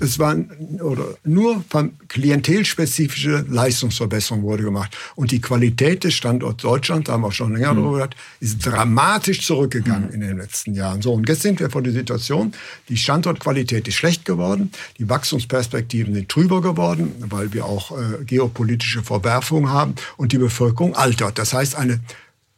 Es 0.00 0.18
waren 0.18 0.50
oder 0.80 1.16
nur 1.24 1.64
klientelspezifische 2.08 3.46
Leistungsverbesserungen 3.48 4.44
wurde 4.44 4.64
gemacht. 4.64 4.96
Und 5.14 5.30
die 5.30 5.40
Qualität 5.40 6.04
des 6.04 6.14
Standorts 6.14 6.62
Deutschland, 6.62 7.08
da 7.08 7.12
haben 7.12 7.22
wir 7.22 7.32
schon 7.32 7.54
länger 7.54 7.72
mhm. 7.72 7.76
darüber 7.76 7.92
gehört, 7.92 8.16
ist 8.40 8.58
dramatisch 8.58 9.46
zurückgegangen 9.46 10.08
mhm. 10.08 10.14
in 10.14 10.20
den 10.20 10.36
letzten 10.36 10.74
Jahren. 10.74 11.00
So, 11.00 11.14
und 11.14 11.28
jetzt 11.28 11.42
sind 11.42 11.60
wir 11.60 11.70
vor 11.70 11.82
der 11.82 11.92
Situation, 11.92 12.52
die 12.88 12.96
Standortqualität 12.96 13.88
ist 13.88 13.94
schlecht 13.94 14.26
geworden, 14.26 14.72
die 14.98 15.08
Wachstumsperspektiven 15.08 16.12
sind 16.12 16.28
trüber 16.28 16.60
geworden, 16.60 16.97
worden, 16.98 17.30
weil 17.30 17.52
wir 17.52 17.64
auch 17.64 17.92
äh, 17.92 18.24
geopolitische 18.24 19.02
Verwerfungen 19.02 19.70
haben 19.70 19.94
und 20.16 20.32
die 20.32 20.38
Bevölkerung 20.38 20.94
altert. 20.94 21.38
Das 21.38 21.54
heißt, 21.54 21.76
eine 21.76 22.00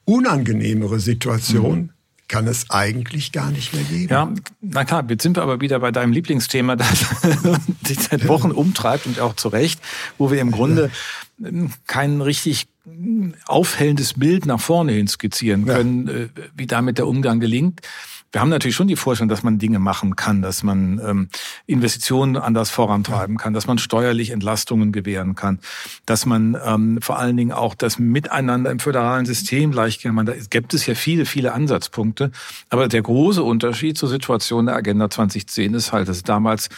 unangenehmere 0.05 1.01
Situation 1.01 1.79
mhm 1.79 1.91
kann 2.29 2.47
es 2.47 2.71
eigentlich 2.71 3.33
gar 3.33 3.51
nicht 3.51 3.75
mehr 3.75 3.83
geben. 3.83 4.09
Ja, 4.09 4.33
na 4.61 4.85
klar, 4.85 5.05
jetzt 5.09 5.25
sind 5.25 5.37
wir 5.37 5.43
aber 5.43 5.61
wieder 5.61 5.81
bei 5.81 5.91
deinem 5.91 6.13
Lieblingsthema, 6.13 6.77
das 6.77 7.05
dich 7.89 7.99
seit 7.99 8.29
Wochen 8.29 8.53
umtreibt 8.53 9.07
und 9.07 9.19
auch 9.19 9.35
zu 9.35 9.49
Recht, 9.49 9.81
wo 10.17 10.31
wir 10.31 10.41
im 10.41 10.53
Grunde 10.53 10.93
kein 11.89 12.21
richtig 12.21 12.69
aufhellendes 13.47 14.15
Bild 14.15 14.47
nach 14.47 14.61
vorne 14.61 14.93
hin 14.93 15.09
skizzieren 15.09 15.67
können, 15.67 16.07
ja. 16.07 16.13
Äh, 16.13 16.29
wie 16.55 16.69
damit 16.69 16.99
der 16.99 17.09
Umgang 17.09 17.41
gelingt. 17.41 17.81
Wir 18.33 18.41
haben 18.41 18.49
natürlich 18.49 18.77
schon 18.77 18.87
die 18.87 18.97
Vorstellung, 18.97 19.29
dass 19.29 19.43
man 19.43 19.59
Dinge 19.59 19.81
machen 19.81 20.15
kann, 20.15 20.41
dass 20.41 20.63
man 20.63 21.01
ähm, 21.05 21.29
Investitionen 21.67 22.37
anders 22.37 22.71
vorantreiben 22.71 23.39
kann, 23.39 23.55
dass 23.55 23.67
man 23.67 23.79
steuerlich 23.79 24.31
Entlastungen 24.31 24.93
gewähren 24.93 25.35
kann, 25.35 25.59
dass 26.07 26.27
man 26.27 26.57
ähm, 26.65 27.03
vor 27.03 27.19
allen 27.19 27.37
Dingen 27.37 27.51
auch 27.51 27.75
das 27.75 27.99
Miteinander 27.99 28.71
im 28.71 28.79
föderalen 28.79 29.27
System 29.27 29.73
leicht 29.73 30.03
kann. 30.03 30.25
Da 30.25 30.35
gibt 30.49 30.75
es 30.75 30.87
ja 30.87 30.95
viele, 30.95 31.27
viele 31.27 31.53
Ansatzpunkte. 31.53 32.31
Aber 32.69 32.87
der 32.87 33.03
große 33.03 33.43
Unterschied 33.43 33.99
zur 33.99 34.09
Situation 34.09 34.67
der 34.67 34.77
Agenda 34.77 35.11
2010 35.11 35.75
ist 35.75 35.93
halt, 35.93 36.09
dass 36.09 36.23
damals 36.23 36.69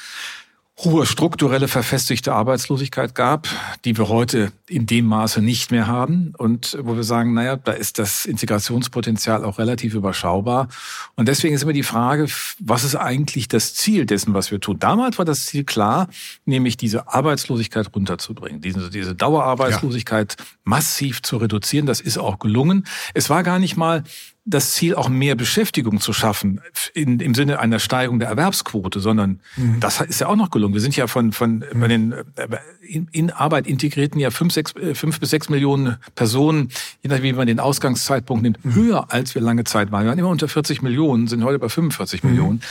hohe 0.79 1.05
strukturelle 1.07 1.69
verfestigte 1.69 2.33
Arbeitslosigkeit 2.33 3.15
gab, 3.15 3.47
die 3.85 3.97
wir 3.97 4.09
heute 4.09 4.53
in 4.69 4.87
dem 4.87 5.05
Maße 5.05 5.43
nicht 5.43 5.71
mehr 5.71 5.87
haben 5.87 6.33
und 6.39 6.79
wo 6.81 6.97
wir 6.97 7.05
sagen, 7.05 7.35
naja, 7.35 7.57
da 7.57 7.73
ist 7.73 7.99
das 7.99 8.25
Integrationspotenzial 8.25 9.45
auch 9.45 9.59
relativ 9.59 9.95
überschaubar. 9.95 10.69
Und 11.15 11.29
deswegen 11.29 11.55
ist 11.55 11.63
immer 11.63 11.75
die 11.75 11.83
Frage, 11.83 12.27
was 12.59 12.85
ist 12.85 12.97
eigentlich 12.97 13.49
das 13.49 13.75
Ziel 13.75 14.07
dessen, 14.07 14.33
was 14.33 14.51
wir 14.51 14.61
tun? 14.61 14.79
Damals 14.79 15.19
war 15.19 15.27
das 15.27 15.45
Ziel 15.45 15.65
klar, 15.65 16.09
nämlich 16.47 16.79
diese 16.79 17.07
Arbeitslosigkeit 17.07 17.95
runterzubringen, 17.95 18.63
diese, 18.63 18.89
diese 18.89 19.15
Dauerarbeitslosigkeit 19.15 20.37
ja. 20.39 20.45
massiv 20.65 21.23
zu 21.23 21.37
reduzieren. 21.37 21.87
Das 21.87 22.01
ist 22.01 22.17
auch 22.17 22.39
gelungen. 22.39 22.87
Es 23.13 23.29
war 23.29 23.43
gar 23.43 23.59
nicht 23.59 23.77
mal 23.77 24.05
das 24.45 24.73
Ziel, 24.73 24.97
auch 24.97 25.09
mehr 25.09 25.37
Beschäftigung 25.37 26.01
zu 26.01 26.13
schaffen 26.13 26.61
in, 26.95 27.21
im 27.21 27.35
Sinne 27.35 27.61
einer 27.61 27.79
Steigerung 27.79 28.19
der 28.19 28.29
Erwerbsquote, 28.29 28.99
sondern 28.99 29.41
mhm. 29.57 29.79
das 29.79 30.01
ist 30.01 30.21
ja 30.21 30.27
auch 30.27 30.35
noch 30.35 30.51
gelungen. 30.51 30.75
Wir 30.75 30.81
sind 30.81 30.97
ja 30.97 31.07
von, 31.07 31.33
von 31.33 31.65
mhm. 31.73 31.81
bei 31.81 31.89
den 31.89 32.13
äh, 32.13 32.49
in, 32.81 33.09
in 33.13 33.31
Arbeit 33.31 33.69
integrierten 33.69 34.19
ja 34.19 34.31
fünf, 34.31 34.53
sechs, 34.53 34.75
äh, 34.75 34.97
fünf 34.97 35.21
bis 35.21 35.31
sechs 35.31 35.49
Millionen 35.49 35.97
Personen, 36.17 36.71
je 37.03 37.09
nachdem, 37.09 37.23
wie 37.25 37.33
man 37.35 37.47
den 37.47 37.61
Ausgangszeitpunkt 37.61 38.43
nimmt, 38.43 38.65
mhm. 38.65 38.75
höher 38.75 39.13
als 39.13 39.35
wir 39.37 39.43
lange 39.43 39.63
Zeit 39.63 39.93
waren. 39.93 40.05
Wir 40.05 40.11
waren 40.11 40.19
immer 40.19 40.29
unter 40.29 40.49
40 40.49 40.83
Millionen, 40.83 41.29
sind 41.29 41.45
heute 41.45 41.61
bei 41.61 41.69
45 41.69 42.25
mhm. 42.25 42.31
Millionen. 42.31 42.63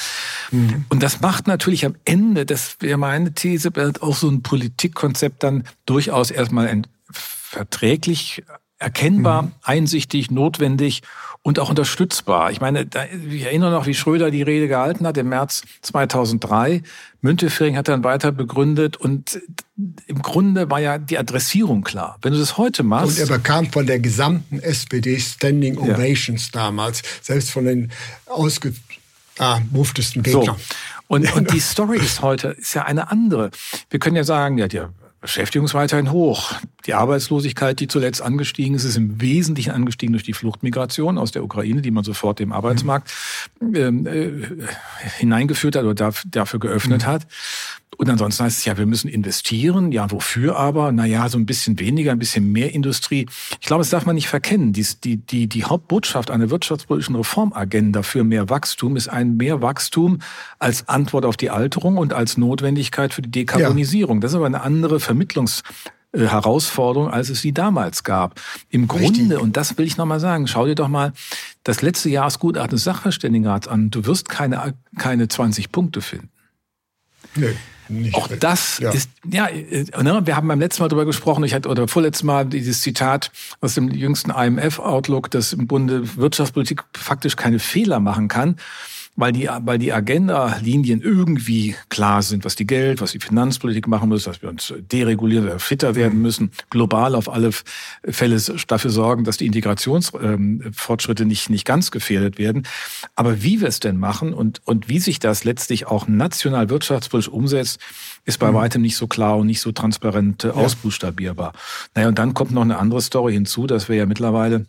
Mhm. 0.52 0.86
Und 0.90 1.02
das 1.04 1.22
macht 1.22 1.48
natürlich 1.48 1.86
am 1.86 1.96
Ende, 2.04 2.46
das 2.46 2.76
wäre 2.82 2.98
meine 2.98 3.34
These, 3.34 3.72
auch 4.02 4.16
so 4.18 4.30
ein 4.30 4.42
Politikkonzept 4.42 5.42
dann 5.42 5.64
durchaus 5.86 6.32
erstmal 6.32 6.82
verträglich 7.12 8.44
erkennbar, 8.82 9.44
mhm. 9.44 9.52
einsichtig, 9.64 10.32
notwendig 10.32 11.04
und 11.44 11.60
auch 11.60 11.70
unterstützbar. 11.70 12.52
Ich 12.52 12.62
meine, 12.62 12.86
da, 12.86 13.06
ich 13.06 13.44
erinnere 13.44 13.72
noch, 13.72 13.88
wie 13.88 13.96
Schröder 13.96 14.30
die 14.30 14.44
Rede 14.44 14.68
gehalten 14.68 15.08
hat 15.08 15.18
im 15.18 15.30
März 15.30 15.64
2003. 15.82 16.84
Müntefering 17.22 17.78
hat 17.78 17.88
dann 17.88 18.04
weiter 18.04 18.32
begründet 18.32 18.98
und 18.98 19.42
im 20.06 20.22
Grunde 20.22 20.70
war 20.70 20.80
ja 20.80 21.00
die 21.00 21.18
Adressierung 21.18 21.84
klar. 21.84 22.18
Wenn 22.22 22.34
du 22.34 22.40
das 22.40 22.58
heute 22.58 22.84
machst. 22.84 23.20
Und 23.20 23.30
er 23.30 23.38
bekam 23.38 23.72
von 23.72 23.88
der 23.88 24.00
gesamten 24.00 24.60
SPD 24.60 25.20
Standing 25.20 25.78
Ovations 25.78 26.52
ja. 26.54 26.62
damals, 26.62 27.02
selbst 27.22 27.50
von 27.52 27.66
den 27.66 27.92
ausgemuftesten 28.28 30.22
Gegnern. 30.22 30.46
So. 30.46 30.56
Und, 31.08 31.34
und 31.36 31.52
die 31.52 31.60
Story 31.62 31.98
ist 31.98 32.22
heute 32.22 32.50
ist 32.50 32.76
ja 32.76 32.84
eine 32.84 33.10
andere. 33.10 33.50
Wir 33.90 34.00
können 34.00 34.16
ja 34.16 34.24
sagen, 34.24 34.60
ja, 34.60 34.68
der 34.68 34.94
Beschäftigung 35.22 35.66
ist 35.66 35.74
weiterhin 35.74 36.12
hoch. 36.12 36.54
Die 36.86 36.94
Arbeitslosigkeit, 36.94 37.80
die 37.80 37.88
zuletzt 37.88 38.22
angestiegen 38.22 38.76
ist, 38.76 38.84
ist 38.84 38.98
im 38.98 39.22
Wesentlichen 39.22 39.72
angestiegen 39.72 40.14
durch 40.14 40.24
die 40.24 40.34
Fluchtmigration 40.34 41.18
aus 41.18 41.32
der 41.32 41.44
Ukraine, 41.44 41.82
die 41.82 41.92
man 41.92 42.04
sofort 42.04 42.40
dem 42.40 42.52
Arbeitsmarkt 42.52 43.12
ähm, 43.62 44.06
äh, 44.08 44.32
hineingeführt 45.18 45.76
hat 45.76 45.86
oder 45.86 46.14
dafür 46.26 46.60
geöffnet 46.60 47.04
mhm. 47.04 47.08
hat. 47.08 47.28
Und 47.98 48.10
ansonsten 48.10 48.46
heißt 48.46 48.60
es 48.60 48.66
ja, 48.66 48.78
wir 48.80 48.88
müssen 48.88 49.10
investieren. 49.10 49.92
Ja, 49.92 50.10
wofür 50.10 50.58
aber? 50.58 50.92
Naja, 50.92 51.30
so 51.30 51.38
ein 51.38 51.46
bisschen 51.46 51.78
weniger, 51.78 52.12
ein 52.12 52.20
bisschen 52.20 52.52
mehr 52.52 52.74
Industrie. 52.74 53.28
Ich 53.60 53.68
glaube, 53.68 53.82
das 53.82 53.92
darf 53.92 54.08
man 54.08 54.16
nicht 54.16 54.28
verkennen. 54.28 54.74
Die, 54.74 54.86
die, 55.04 55.18
die, 55.18 55.48
die 55.48 55.66
Hauptbotschaft 55.66 56.32
einer 56.32 56.50
wirtschaftspolitischen 56.50 57.16
Reformagenda 57.16 58.02
für 58.02 58.24
mehr 58.24 58.50
Wachstum 58.50 58.96
ist 58.96 59.08
ein 59.08 59.38
mehr 59.38 59.62
Wachstum 59.62 60.20
als 60.58 60.88
Antwort 60.88 61.26
auf 61.26 61.38
die 61.38 61.52
Alterung 61.52 61.98
und 61.98 62.14
als 62.14 62.38
Notwendigkeit 62.38 63.14
für 63.14 63.22
die 63.22 63.30
Dekarbonisierung. 63.30 64.18
Ja. 64.18 64.22
Das 64.22 64.32
ist 64.32 64.36
aber 64.36 64.48
eine 64.48 64.62
andere 64.62 65.00
Vermittlungs 65.00 65.62
Herausforderung, 66.14 67.10
als 67.10 67.30
es 67.30 67.42
sie 67.42 67.54
damals 67.54 68.04
gab. 68.04 68.40
Im 68.70 68.90
Richtig. 68.90 69.18
Grunde, 69.18 69.40
und 69.40 69.58
das 69.58 69.78
will 69.78 69.86
ich 69.86 69.98
nochmal 69.98 70.20
sagen, 70.20 70.48
schau 70.48 70.66
dir 70.66 70.76
doch 70.76 70.90
mal 70.90 71.14
das 71.64 71.82
letzte 71.82 72.10
Jahresgutachten 72.10 72.72
des 72.72 72.84
Sachverständigenrats 72.84 73.68
an. 73.68 73.92
Du 73.92 74.06
wirst 74.06 74.30
keine, 74.30 74.74
keine 74.98 75.28
20 75.28 75.72
Punkte 75.72 76.02
finden. 76.02 76.30
Nee. 77.36 77.56
Nicht 77.92 78.16
auch 78.16 78.28
das 78.28 78.80
ja. 78.80 78.92
ist, 78.92 79.10
ja, 79.30 79.48
äh, 79.48 79.86
ne, 80.02 80.22
wir 80.26 80.36
haben 80.38 80.48
beim 80.48 80.60
letzten 80.60 80.82
Mal 80.82 80.88
darüber 80.88 81.06
gesprochen, 81.06 81.44
ich 81.44 81.54
hatte, 81.54 81.68
oder 81.68 81.88
vorletztes 81.90 82.24
Mal 82.24 82.46
dieses 82.46 82.80
Zitat 82.82 83.32
aus 83.60 83.74
dem 83.74 83.90
jüngsten 83.90 84.32
IMF-Outlook, 84.32 85.30
dass 85.30 85.52
im 85.52 85.68
Bunde 85.68 86.16
Wirtschaftspolitik 86.16 86.84
faktisch 86.96 87.36
keine 87.36 87.60
Fehler 87.60 88.00
machen 88.00 88.30
kann. 88.30 88.56
Weil 89.16 89.34
die, 89.34 89.50
weil 89.64 89.78
die 89.78 89.92
Agenda-Linien 89.92 91.02
irgendwie 91.02 91.76
klar 91.90 92.22
sind, 92.22 92.46
was 92.46 92.56
die 92.56 92.66
Geld, 92.66 93.02
was 93.02 93.12
die 93.12 93.20
Finanzpolitik 93.20 93.88
machen 93.88 94.10
muss, 94.10 94.24
dass 94.24 94.42
wir 94.42 94.50
uns 94.50 94.74
deregulieren, 94.92 95.60
fitter 95.60 95.96
werden 95.96 96.22
müssen, 96.22 96.52
global 96.70 97.16
auf 97.16 97.32
alle 97.32 97.52
Fälle 98.06 98.42
dafür 98.68 98.90
sorgen, 98.90 99.24
dass 99.24 99.38
die 99.38 99.46
Integrationsfortschritte 99.48 101.26
nicht, 101.26 101.50
nicht 101.50 101.66
ganz 101.66 101.92
gefährdet 101.92 102.38
werden. 102.38 102.64
Aber 103.16 103.44
wie 103.44 103.60
wir 103.60 103.68
es 103.68 103.80
denn 103.80 103.98
machen 103.98 104.34
und, 104.34 104.62
und 104.66 104.88
wie 104.88 105.00
sich 105.00 105.20
das 105.20 105.44
letztlich 105.44 105.88
auch 105.88 106.08
national 106.08 106.70
wirtschaftspolitisch 106.70 107.32
umsetzt, 107.32 107.80
ist 108.26 108.40
bei 108.40 108.52
mhm. 108.52 108.56
weitem 108.56 108.82
nicht 108.82 108.96
so 108.96 109.08
klar 109.08 109.38
und 109.38 109.48
nicht 109.48 109.62
so 109.62 109.72
transparent 109.72 110.46
äh, 110.46 110.48
ja. 110.48 110.54
ausbuchstabierbar. 110.54 111.54
Naja, 111.96 112.08
und 112.08 112.18
dann 112.18 112.34
kommt 112.34 112.52
noch 112.52 112.62
eine 112.62 112.78
andere 112.78 113.02
Story 113.02 113.34
hinzu, 113.34 113.68
dass 113.68 113.90
wir 113.90 113.98
ja 113.98 114.06
mittlerweile 114.06 114.66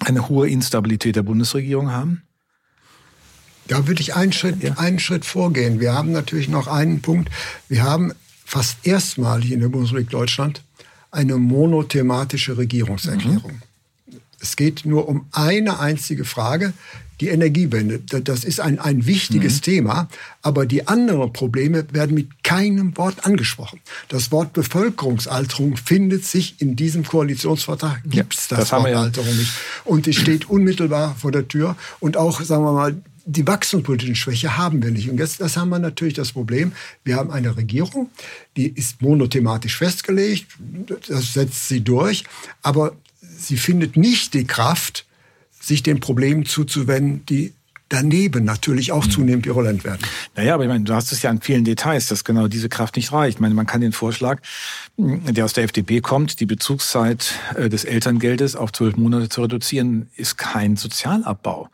eine 0.00 0.28
hohe 0.28 0.48
Instabilität 0.48 1.16
der 1.16 1.22
Bundesregierung 1.22 1.90
haben. 1.90 2.22
Da 3.70 3.86
würde 3.86 4.00
ich 4.02 4.16
einen 4.16 4.32
Schritt, 4.32 4.64
ja. 4.64 4.74
einen 4.78 4.98
Schritt 4.98 5.24
vorgehen. 5.24 5.78
Wir 5.78 5.94
haben 5.94 6.10
natürlich 6.10 6.48
noch 6.48 6.66
einen 6.66 7.02
Punkt. 7.02 7.30
Wir 7.68 7.84
haben 7.84 8.12
fast 8.44 8.84
erstmalig 8.84 9.52
in 9.52 9.60
der 9.60 9.68
Bundesrepublik 9.68 10.10
Deutschland 10.10 10.64
eine 11.12 11.36
monothematische 11.36 12.58
Regierungserklärung. 12.58 13.60
Mhm. 14.08 14.18
Es 14.40 14.56
geht 14.56 14.86
nur 14.86 15.08
um 15.08 15.26
eine 15.30 15.78
einzige 15.78 16.24
Frage, 16.24 16.72
die 17.20 17.28
Energiewende. 17.28 18.00
Das 18.00 18.42
ist 18.42 18.58
ein, 18.58 18.80
ein 18.80 19.06
wichtiges 19.06 19.58
mhm. 19.58 19.62
Thema, 19.62 20.08
aber 20.42 20.66
die 20.66 20.88
anderen 20.88 21.32
Probleme 21.32 21.84
werden 21.92 22.14
mit 22.14 22.42
keinem 22.42 22.96
Wort 22.96 23.24
angesprochen. 23.24 23.78
Das 24.08 24.32
Wort 24.32 24.52
Bevölkerungsalterung 24.52 25.76
findet 25.76 26.24
sich 26.24 26.60
in 26.60 26.74
diesem 26.74 27.04
Koalitionsvertrag, 27.04 28.02
gibt 28.04 28.34
es 28.34 28.50
ja, 28.50 28.56
das, 28.56 28.70
das 28.70 28.80
Wort 28.80 28.90
ja. 28.90 29.02
Alterung 29.02 29.36
nicht. 29.36 29.52
Und 29.84 30.08
es 30.08 30.16
steht 30.16 30.50
unmittelbar 30.50 31.14
vor 31.14 31.30
der 31.30 31.46
Tür. 31.46 31.76
Und 32.00 32.16
auch, 32.16 32.40
sagen 32.40 32.64
wir 32.64 32.72
mal, 32.72 32.96
die 33.24 33.46
wachstumspolitische 33.46 34.14
Schwäche 34.14 34.56
haben 34.56 34.82
wir 34.82 34.90
nicht. 34.90 35.10
Und 35.10 35.18
jetzt 35.18 35.40
das 35.40 35.56
haben 35.56 35.70
wir 35.70 35.78
natürlich 35.78 36.14
das 36.14 36.32
Problem, 36.32 36.72
wir 37.04 37.16
haben 37.16 37.30
eine 37.30 37.56
Regierung, 37.56 38.10
die 38.56 38.68
ist 38.68 39.02
monothematisch 39.02 39.76
festgelegt, 39.76 40.46
das 41.08 41.32
setzt 41.32 41.68
sie 41.68 41.80
durch, 41.80 42.24
aber 42.62 42.96
sie 43.20 43.56
findet 43.56 43.96
nicht 43.96 44.34
die 44.34 44.44
Kraft, 44.44 45.06
sich 45.60 45.82
den 45.82 46.00
Problemen 46.00 46.46
zuzuwenden, 46.46 47.24
die 47.26 47.52
daneben 47.90 48.44
natürlich 48.44 48.92
auch 48.92 49.04
mhm. 49.04 49.10
zunehmend 49.10 49.46
virulent 49.46 49.84
werden. 49.84 50.00
Naja, 50.36 50.54
aber 50.54 50.62
ich 50.62 50.68
meine, 50.68 50.84
du 50.84 50.94
hast 50.94 51.12
es 51.12 51.22
ja 51.22 51.30
an 51.30 51.40
vielen 51.40 51.64
Details, 51.64 52.06
dass 52.06 52.24
genau 52.24 52.48
diese 52.48 52.68
Kraft 52.68 52.96
nicht 52.96 53.12
reicht. 53.12 53.36
Ich 53.36 53.40
meine, 53.40 53.54
man 53.54 53.66
kann 53.66 53.80
den 53.80 53.92
Vorschlag, 53.92 54.40
der 54.96 55.44
aus 55.44 55.52
der 55.52 55.64
FDP 55.64 56.00
kommt, 56.00 56.40
die 56.40 56.46
Bezugszeit 56.46 57.34
äh, 57.56 57.68
des 57.68 57.84
Elterngeldes 57.84 58.56
auf 58.56 58.72
zwölf 58.72 58.96
Monate 58.96 59.28
zu 59.28 59.42
reduzieren, 59.42 60.08
ist 60.16 60.38
kein 60.38 60.76
Sozialabbau 60.76 61.68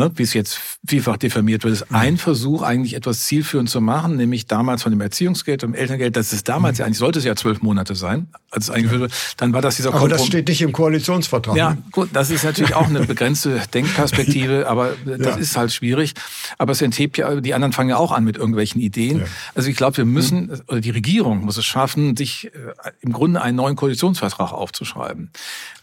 ne, 0.00 0.10
wie 0.16 0.22
es 0.22 0.34
jetzt 0.34 0.58
vielfach 0.86 1.16
diffamiert 1.16 1.62
wird, 1.64 1.74
ist 1.74 1.92
ein 1.92 2.16
Versuch, 2.16 2.62
eigentlich 2.62 2.94
etwas 2.94 3.26
zielführend 3.26 3.68
zu 3.68 3.80
machen, 3.80 4.16
nämlich 4.16 4.46
damals 4.46 4.82
von 4.82 4.92
dem 4.92 5.00
Erziehungsgeld 5.00 5.62
und 5.62 5.72
dem 5.72 5.80
Elterngeld, 5.80 6.16
das 6.16 6.32
ist 6.32 6.48
damals 6.48 6.78
mhm. 6.78 6.80
ja 6.80 6.86
eigentlich, 6.86 6.98
sollte 6.98 7.18
es 7.18 7.24
ja 7.24 7.36
zwölf 7.36 7.62
Monate 7.62 7.94
sein, 7.94 8.28
als 8.50 8.64
es 8.64 8.70
eingeführt 8.70 9.02
wurde, 9.02 9.14
dann 9.36 9.52
war 9.52 9.62
das 9.62 9.76
dieser 9.76 9.94
Aber 9.94 10.08
das 10.08 10.26
steht 10.26 10.48
nicht 10.48 10.62
im 10.62 10.72
Koalitionsvertrag. 10.72 11.56
Ja, 11.56 11.70
ne? 11.70 11.82
gut, 11.92 12.08
das 12.12 12.30
ist 12.30 12.44
natürlich 12.44 12.74
auch 12.74 12.88
eine 12.88 13.00
begrenzte 13.00 13.60
Denkperspektive, 13.72 14.66
aber 14.68 14.94
das 15.04 15.20
ja. 15.20 15.36
ist 15.36 15.56
halt 15.56 15.72
schwierig. 15.72 16.14
Aber 16.58 16.72
es 16.72 16.82
enthebt 16.82 17.18
ja, 17.18 17.40
die 17.40 17.54
anderen 17.54 17.72
fangen 17.72 17.90
ja 17.90 17.96
auch 17.98 18.12
an 18.12 18.24
mit 18.24 18.36
irgendwelchen 18.36 18.80
Ideen. 18.80 19.20
Ja. 19.20 19.24
Also 19.54 19.68
ich 19.68 19.76
glaube, 19.76 19.98
wir 19.98 20.04
müssen, 20.04 20.46
mhm. 20.46 20.60
oder 20.66 20.80
die 20.80 20.90
Regierung 20.90 21.44
muss 21.44 21.58
es 21.58 21.64
schaffen, 21.64 22.16
sich 22.16 22.46
äh, 22.46 22.90
im 23.00 23.12
Grunde 23.12 23.42
einen 23.42 23.56
neuen 23.56 23.76
Koalitionsvertrag 23.76 24.52
aufzuschreiben. 24.52 25.30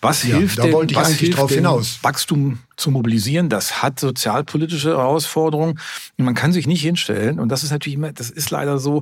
Was 0.01 0.23
ja, 0.23 0.37
hilft 0.37 0.63
denn, 0.63 0.73
was 0.73 1.13
hilft 1.13 1.49
denn 1.51 1.65
Wachstum 1.65 2.59
zu 2.77 2.91
mobilisieren? 2.91 3.49
Das 3.49 3.81
hat 3.81 3.99
sozialpolitische 3.99 4.89
Herausforderungen. 4.89 5.79
Man 6.15 6.35
kann 6.35 6.53
sich 6.53 6.67
nicht 6.67 6.81
hinstellen, 6.81 7.39
und 7.39 7.49
das 7.49 7.63
ist 7.63 7.71
natürlich 7.71 7.97
immer, 7.97 8.13
das 8.13 8.29
ist 8.29 8.49
leider 8.51 8.79
so, 8.79 9.01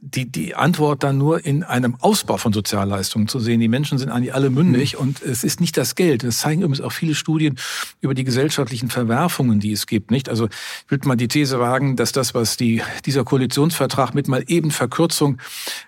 die, 0.00 0.30
die 0.30 0.54
Antwort 0.54 1.02
dann 1.02 1.18
nur 1.18 1.44
in 1.44 1.62
einem 1.64 1.96
Ausbau 2.00 2.36
von 2.36 2.52
Sozialleistungen 2.52 3.26
zu 3.28 3.40
sehen. 3.40 3.60
Die 3.60 3.68
Menschen 3.68 3.98
sind 3.98 4.10
eigentlich 4.10 4.34
alle 4.34 4.50
mündig 4.50 4.94
mhm. 4.94 5.00
und 5.00 5.22
es 5.22 5.44
ist 5.44 5.60
nicht 5.60 5.76
das 5.76 5.94
Geld. 5.94 6.22
Das 6.22 6.38
zeigen 6.38 6.62
übrigens 6.62 6.80
auch 6.80 6.92
viele 6.92 7.14
Studien 7.14 7.58
über 8.00 8.14
die 8.14 8.24
gesellschaftlichen 8.24 8.90
Verwerfungen, 8.90 9.60
die 9.60 9.72
es 9.72 9.86
gibt. 9.86 10.10
Nicht? 10.10 10.28
Also 10.28 10.46
ich 10.46 10.90
würde 10.90 11.06
mal 11.08 11.16
die 11.16 11.28
These 11.28 11.58
wagen, 11.58 11.96
dass 11.96 12.12
das, 12.12 12.34
was 12.34 12.56
die, 12.56 12.82
dieser 13.06 13.24
Koalitionsvertrag 13.24 14.14
mit 14.14 14.28
mal 14.28 14.44
eben 14.46 14.70
Verkürzung 14.70 15.38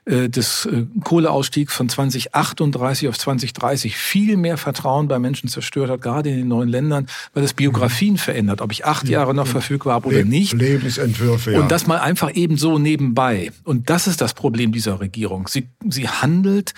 äh, 0.04 0.28
des 0.28 0.66
äh, 0.66 0.86
Kohleausstiegs 1.02 1.74
von 1.74 1.88
2038 1.88 3.08
auf 3.08 3.18
2030 3.18 3.96
viel 3.96 4.36
mehr 4.36 4.56
Vertrauen 4.56 5.08
bei 5.08 5.18
Menschen 5.18 5.48
zerstört 5.48 5.90
hat, 5.90 6.02
gerade 6.02 6.30
in 6.30 6.36
den 6.36 6.48
neuen 6.48 6.68
Ländern, 6.68 7.06
weil 7.32 7.44
es 7.44 7.54
Biografien 7.54 8.14
mhm. 8.14 8.18
verändert, 8.18 8.60
ob 8.60 8.72
ich 8.72 8.84
acht 8.84 9.08
Jahre 9.08 9.34
noch 9.34 9.46
verfügbar 9.46 9.94
habe 9.94 10.08
oder 10.08 10.24
nicht. 10.24 10.52
Lebensentwürfe, 10.52 11.52
ja. 11.52 11.60
Und 11.60 11.70
das 11.70 11.86
mal 11.86 11.98
einfach 11.98 12.34
eben 12.34 12.56
so 12.56 12.78
nebenbei. 12.78 13.52
Und 13.64 13.79
das 13.88 14.06
ist 14.06 14.20
das 14.20 14.34
Problem 14.34 14.72
dieser 14.72 15.00
Regierung. 15.00 15.48
Sie, 15.48 15.68
sie 15.88 16.08
handelt 16.08 16.74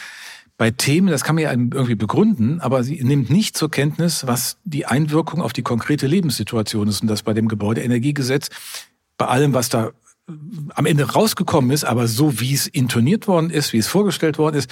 bei 0.58 0.70
Themen, 0.70 1.08
das 1.08 1.24
kann 1.24 1.34
man 1.34 1.44
ja 1.44 1.50
irgendwie 1.50 1.94
begründen, 1.94 2.60
aber 2.60 2.84
sie 2.84 3.02
nimmt 3.02 3.30
nicht 3.30 3.56
zur 3.56 3.70
Kenntnis, 3.70 4.26
was 4.26 4.58
die 4.64 4.86
Einwirkung 4.86 5.42
auf 5.42 5.52
die 5.52 5.62
konkrete 5.62 6.06
Lebenssituation 6.06 6.88
ist. 6.88 7.02
Und 7.02 7.08
das 7.08 7.22
bei 7.22 7.32
dem 7.32 7.48
Gebäudeenergiegesetz, 7.48 8.48
bei 9.16 9.26
allem, 9.26 9.54
was 9.54 9.70
da 9.70 9.90
am 10.74 10.86
Ende 10.86 11.10
rausgekommen 11.10 11.70
ist, 11.72 11.84
aber 11.84 12.06
so 12.06 12.40
wie 12.40 12.54
es 12.54 12.66
intoniert 12.66 13.26
worden 13.26 13.50
ist, 13.50 13.72
wie 13.72 13.78
es 13.78 13.88
vorgestellt 13.88 14.38
worden 14.38 14.56
ist, 14.56 14.70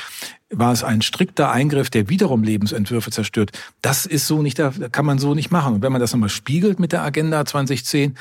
war 0.50 0.72
es 0.72 0.82
ein 0.82 1.00
strikter 1.00 1.52
Eingriff, 1.52 1.90
der 1.90 2.08
wiederum 2.08 2.42
Lebensentwürfe 2.42 3.10
zerstört. 3.10 3.52
Das 3.82 4.04
ist 4.04 4.26
so 4.26 4.42
nicht, 4.42 4.58
da 4.58 4.72
kann 4.90 5.06
man 5.06 5.18
so 5.18 5.34
nicht 5.34 5.50
machen. 5.50 5.74
Und 5.74 5.82
wenn 5.82 5.92
man 5.92 6.00
das 6.00 6.12
nochmal 6.12 6.28
spiegelt 6.28 6.80
mit 6.80 6.92
der 6.92 7.02
Agenda 7.02 7.44
2010, 7.44 8.16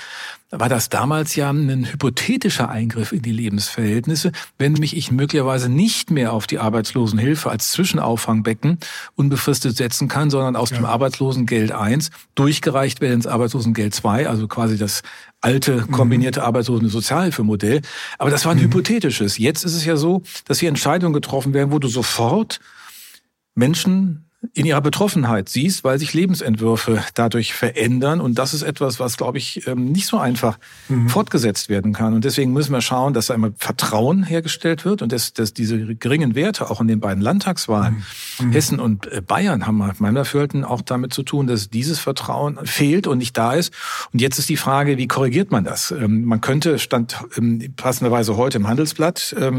war 0.52 0.70
das 0.70 0.90
damals 0.90 1.36
ja 1.36 1.52
ein 1.52 1.86
hypothetischer 1.92 2.70
Eingriff 2.70 3.12
in 3.12 3.22
die 3.22 3.32
Lebensverhältnisse, 3.32 4.32
wenn 4.58 4.74
mich 4.74 4.98
ich 4.98 5.12
möglicherweise 5.12 5.70
nicht 5.70 6.10
mehr 6.10 6.34
auf 6.34 6.48
die 6.48 6.58
Arbeitslosenhilfe 6.58 7.50
als 7.50 7.72
Zwischenauffangbecken 7.72 8.80
unbefristet 9.16 9.78
setzen 9.78 10.08
kann, 10.08 10.32
sondern 10.32 10.56
aus 10.56 10.72
ja. 10.72 10.78
dem 10.78 10.86
Arbeitslosengeld 10.86 11.72
1 11.72 12.10
durchgereicht 12.34 13.00
werde 13.00 13.14
ins 13.14 13.28
Arbeitslosengeld 13.28 13.94
2, 13.94 14.28
also 14.28 14.48
quasi 14.48 14.78
das 14.78 15.04
alte 15.42 15.86
mhm. 15.88 15.92
kombinierte 15.92 16.40
mhm. 16.40 16.48
Arbeitslosensozialhilfemodell. 16.48 17.82
Aber 18.18 18.32
das 18.32 18.46
war 18.46 18.54
ein 18.54 18.58
mhm. 18.58 18.64
hypothetisches. 18.64 19.38
Jetzt 19.38 19.64
ist 19.64 19.76
es 19.76 19.86
ja 19.86 19.98
so, 19.98 20.24
dass 20.46 20.60
hier 20.60 20.70
Entscheidungen 20.70 21.14
getroffen 21.14 21.54
werden, 21.54 21.72
wo 21.72 21.80
du 21.80 21.88
sofort 21.88 22.19
Menschen 23.56 24.29
in 24.54 24.66
ihrer 24.66 24.80
Betroffenheit 24.80 25.50
siehst, 25.50 25.84
weil 25.84 26.00
sich 26.00 26.14
Lebensentwürfe 26.14 27.04
dadurch 27.14 27.54
verändern. 27.54 28.22
Und 28.22 28.40
das 28.40 28.54
ist 28.54 28.62
etwas, 28.62 28.98
was, 28.98 29.18
glaube 29.18 29.38
ich, 29.38 29.68
ähm, 29.68 29.92
nicht 29.92 30.08
so 30.08 30.18
einfach 30.18 30.58
mhm. 30.88 31.10
fortgesetzt 31.10 31.68
werden 31.68 31.92
kann. 31.92 32.14
Und 32.14 32.24
deswegen 32.24 32.54
müssen 32.54 32.72
wir 32.72 32.80
schauen, 32.80 33.14
dass 33.14 33.28
da 33.28 33.34
immer 33.34 33.52
Vertrauen 33.58 34.24
hergestellt 34.24 34.86
wird 34.86 35.02
und 35.02 35.12
dass, 35.12 35.34
dass 35.34 35.54
diese 35.54 35.94
geringen 35.96 36.36
Werte 36.36 36.70
auch 36.70 36.80
in 36.80 36.88
den 36.88 37.02
beiden 37.02 37.22
Landtagswahlen, 37.22 38.06
mhm. 38.40 38.46
mhm. 38.46 38.52
Hessen 38.54 38.80
und 38.80 39.12
äh, 39.12 39.22
Bayern, 39.22 39.68
haben 39.68 39.78
nach 39.78 40.00
meinem 40.00 40.16
Dafürhalten 40.16 40.64
auch 40.64 40.82
damit 40.82 41.14
zu 41.14 41.24
tun, 41.24 41.48
dass 41.48 41.70
dieses 41.70 42.00
Vertrauen 42.00 42.60
fehlt 42.64 43.08
und 43.08 43.18
nicht 43.18 43.38
da 43.38 43.54
ist. 43.54 43.74
Und 44.14 44.22
jetzt 44.22 44.40
ist 44.40 44.48
die 44.48 44.58
Frage, 44.58 44.98
wie 44.98 45.08
korrigiert 45.08 45.52
man 45.52 45.66
das? 45.66 45.92
Ähm, 45.92 46.24
man 46.24 46.40
könnte, 46.40 46.80
stand 46.80 47.18
ähm, 47.38 47.74
passenderweise 47.76 48.38
heute 48.38 48.58
im 48.58 48.70
Handelsblatt, 48.70 49.36
äh, 49.38 49.50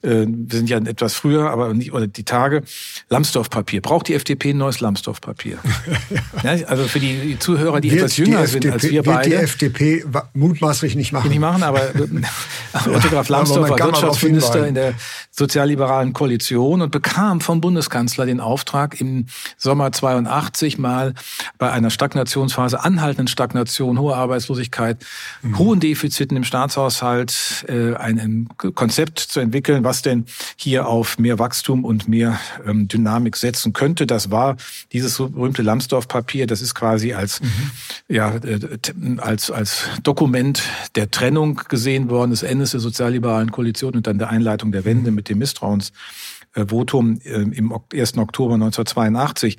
wir 0.00 0.58
sind 0.58 0.68
ja 0.68 0.78
etwas 0.78 1.14
früher, 1.14 1.50
aber 1.50 1.72
nicht, 1.72 1.92
oder 1.92 2.08
die 2.08 2.24
Tage, 2.24 2.62
Lambsdorff-Papier. 3.10 3.80
Braucht 3.80 4.07
die 4.08 4.14
FDP 4.14 4.50
ein 4.50 4.58
neues 4.58 4.80
Lambsdorff-Papier. 4.80 5.58
ja. 6.42 6.50
also 6.66 6.84
für 6.84 7.00
die 7.00 7.38
Zuhörer, 7.38 7.80
die 7.80 7.90
wird 7.90 8.00
etwas 8.00 8.16
jünger 8.16 8.42
die 8.42 8.46
sind 8.46 8.66
als 8.66 8.82
wir 8.82 9.02
beide. 9.02 9.30
Wird 9.30 9.40
die 9.40 9.44
FDP 9.44 10.04
mutmaßlich 10.34 10.96
nicht 10.96 11.12
machen. 11.12 11.28
Nicht 11.30 11.40
machen, 11.40 11.62
aber 11.62 11.80
Otto 12.86 13.08
Graf 13.08 13.28
Lambsdorff 13.28 13.70
war 13.70 13.78
Wirtschaftsminister 13.78 14.66
in 14.66 14.74
der 14.74 14.94
sozialliberalen 15.30 16.12
Koalition 16.12 16.82
und 16.82 16.90
bekam 16.90 17.40
vom 17.40 17.60
Bundeskanzler 17.60 18.26
den 18.26 18.40
Auftrag, 18.40 19.00
im 19.00 19.26
Sommer 19.56 19.92
82 19.92 20.78
mal 20.78 21.14
bei 21.58 21.70
einer 21.70 21.90
Stagnationsphase, 21.90 22.82
anhaltenden 22.82 23.28
Stagnation, 23.28 23.98
hoher 23.98 24.16
Arbeitslosigkeit, 24.16 25.04
mhm. 25.42 25.58
hohen 25.58 25.80
Defiziten 25.80 26.36
im 26.36 26.44
Staatshaushalt, 26.44 27.66
äh, 27.68 27.94
ein 27.94 28.48
Konzept 28.74 29.20
zu 29.20 29.40
entwickeln, 29.40 29.84
was 29.84 30.02
denn 30.02 30.26
hier 30.56 30.88
auf 30.88 31.18
mehr 31.18 31.38
Wachstum 31.38 31.84
und 31.84 32.08
mehr 32.08 32.38
ähm, 32.66 32.88
Dynamik 32.88 33.36
setzen 33.36 33.72
könnte 33.72 33.97
könnte. 33.98 34.06
Das 34.06 34.30
war 34.30 34.56
dieses 34.92 35.16
berühmte 35.16 35.62
Lambsdorff-Papier. 35.62 36.46
Das 36.46 36.60
ist 36.60 36.74
quasi 36.74 37.12
als, 37.12 37.40
mhm. 37.40 37.70
ja, 38.08 38.34
äh, 38.36 38.60
als, 39.18 39.50
als 39.50 39.84
Dokument 40.02 40.62
der 40.94 41.10
Trennung 41.10 41.60
gesehen 41.68 42.08
worden, 42.08 42.30
des 42.30 42.42
Endes 42.42 42.70
der 42.70 42.80
sozialliberalen 42.80 43.50
Koalition 43.50 43.94
und 43.94 44.06
dann 44.06 44.18
der 44.18 44.30
Einleitung 44.30 44.72
der 44.72 44.84
Wende 44.84 45.10
mhm. 45.10 45.16
mit 45.16 45.28
dem 45.28 45.38
Misstrauensvotum 45.38 47.20
äh, 47.24 47.30
im 47.30 47.72
1. 47.92 48.18
Oktober 48.18 48.54
1982. 48.54 49.58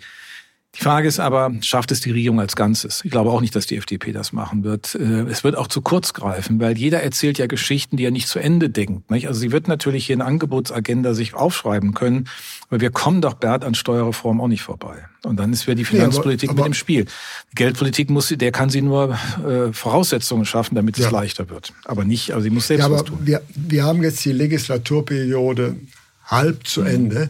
Die 0.76 0.82
Frage 0.82 1.08
ist 1.08 1.20
aber, 1.20 1.52
schafft 1.62 1.92
es 1.92 2.00
die 2.02 2.12
Regierung 2.12 2.40
als 2.40 2.56
Ganzes? 2.56 3.02
Ich 3.04 3.10
glaube 3.10 3.32
auch 3.32 3.42
nicht, 3.42 3.56
dass 3.56 3.66
die 3.66 3.76
FDP 3.76 4.12
das 4.12 4.32
machen 4.32 4.64
wird. 4.64 4.94
Äh, 4.94 5.24
es 5.24 5.44
wird 5.44 5.58
auch 5.58 5.68
zu 5.68 5.82
kurz 5.82 6.14
greifen, 6.14 6.60
weil 6.60 6.78
jeder 6.78 7.02
erzählt 7.02 7.40
ja 7.40 7.48
Geschichten, 7.48 7.98
die 7.98 8.06
er 8.06 8.12
nicht 8.12 8.28
zu 8.28 8.38
Ende 8.38 8.70
denkt. 8.70 9.12
Also 9.12 9.40
sie 9.40 9.52
wird 9.52 9.68
natürlich 9.68 10.06
hier 10.06 10.16
eine 10.16 10.26
Angebotsagenda 10.26 11.16
sich 11.16 11.34
aufschreiben 11.34 11.96
können, 11.96 12.30
weil 12.70 12.82
wir 12.82 12.92
kommen 12.92 13.20
doch, 13.20 13.34
Bert, 13.34 13.64
an 13.64 13.74
Steuerreform 13.74 14.40
auch 14.42 14.48
nicht 14.48 14.62
vorbei. 14.62 14.98
Und 15.24 15.38
dann 15.38 15.52
ist 15.52 15.66
wieder 15.66 15.76
die 15.76 15.86
Finanzpolitik 15.86 16.50
ja, 16.50 16.52
aber, 16.52 16.62
aber, 16.62 16.70
mit 16.70 16.76
im 16.76 16.80
Spiel. 16.80 17.06
Die 17.52 17.56
Geldpolitik 17.56 18.12
muss, 18.12 18.30
der 18.30 18.52
kann 18.52 18.70
sie 18.70 18.84
nur 18.84 19.18
äh, 19.46 19.74
Voraussetzungen 19.74 20.46
schaffen, 20.46 20.76
damit 20.76 21.00
es 21.00 21.06
ja. 21.06 21.10
leichter 21.10 21.50
wird. 21.50 21.74
Aber 21.86 22.06
nicht, 22.06 22.32
also 22.32 22.44
sie 22.44 22.52
muss 22.52 22.68
selbst 22.68 22.84
ja, 22.84 22.92
was 22.92 23.06
tun. 23.06 23.18
Wir, 23.24 23.42
wir 23.56 23.84
haben 23.86 24.04
jetzt 24.04 24.24
die 24.24 24.34
Legislaturperiode 24.34 25.78
halb 26.26 26.68
zu 26.68 26.82
mhm. 26.82 26.88
Ende. 26.88 27.30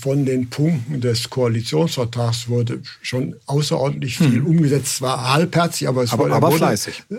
Von 0.00 0.24
den 0.26 0.50
Punkten 0.50 1.00
des 1.00 1.30
Koalitionsvertrags 1.30 2.48
wurde 2.48 2.80
schon 3.00 3.36
außerordentlich 3.46 4.18
viel 4.18 4.36
hm. 4.36 4.46
umgesetzt. 4.46 4.96
Zwar 4.96 5.32
halbherzig, 5.32 5.88
aber 5.88 6.02
es 6.02 6.12
aber, 6.12 6.24
wurde, 6.24 6.34
aber 6.34 6.52
fleißig. 6.52 7.04
Äh, 7.10 7.14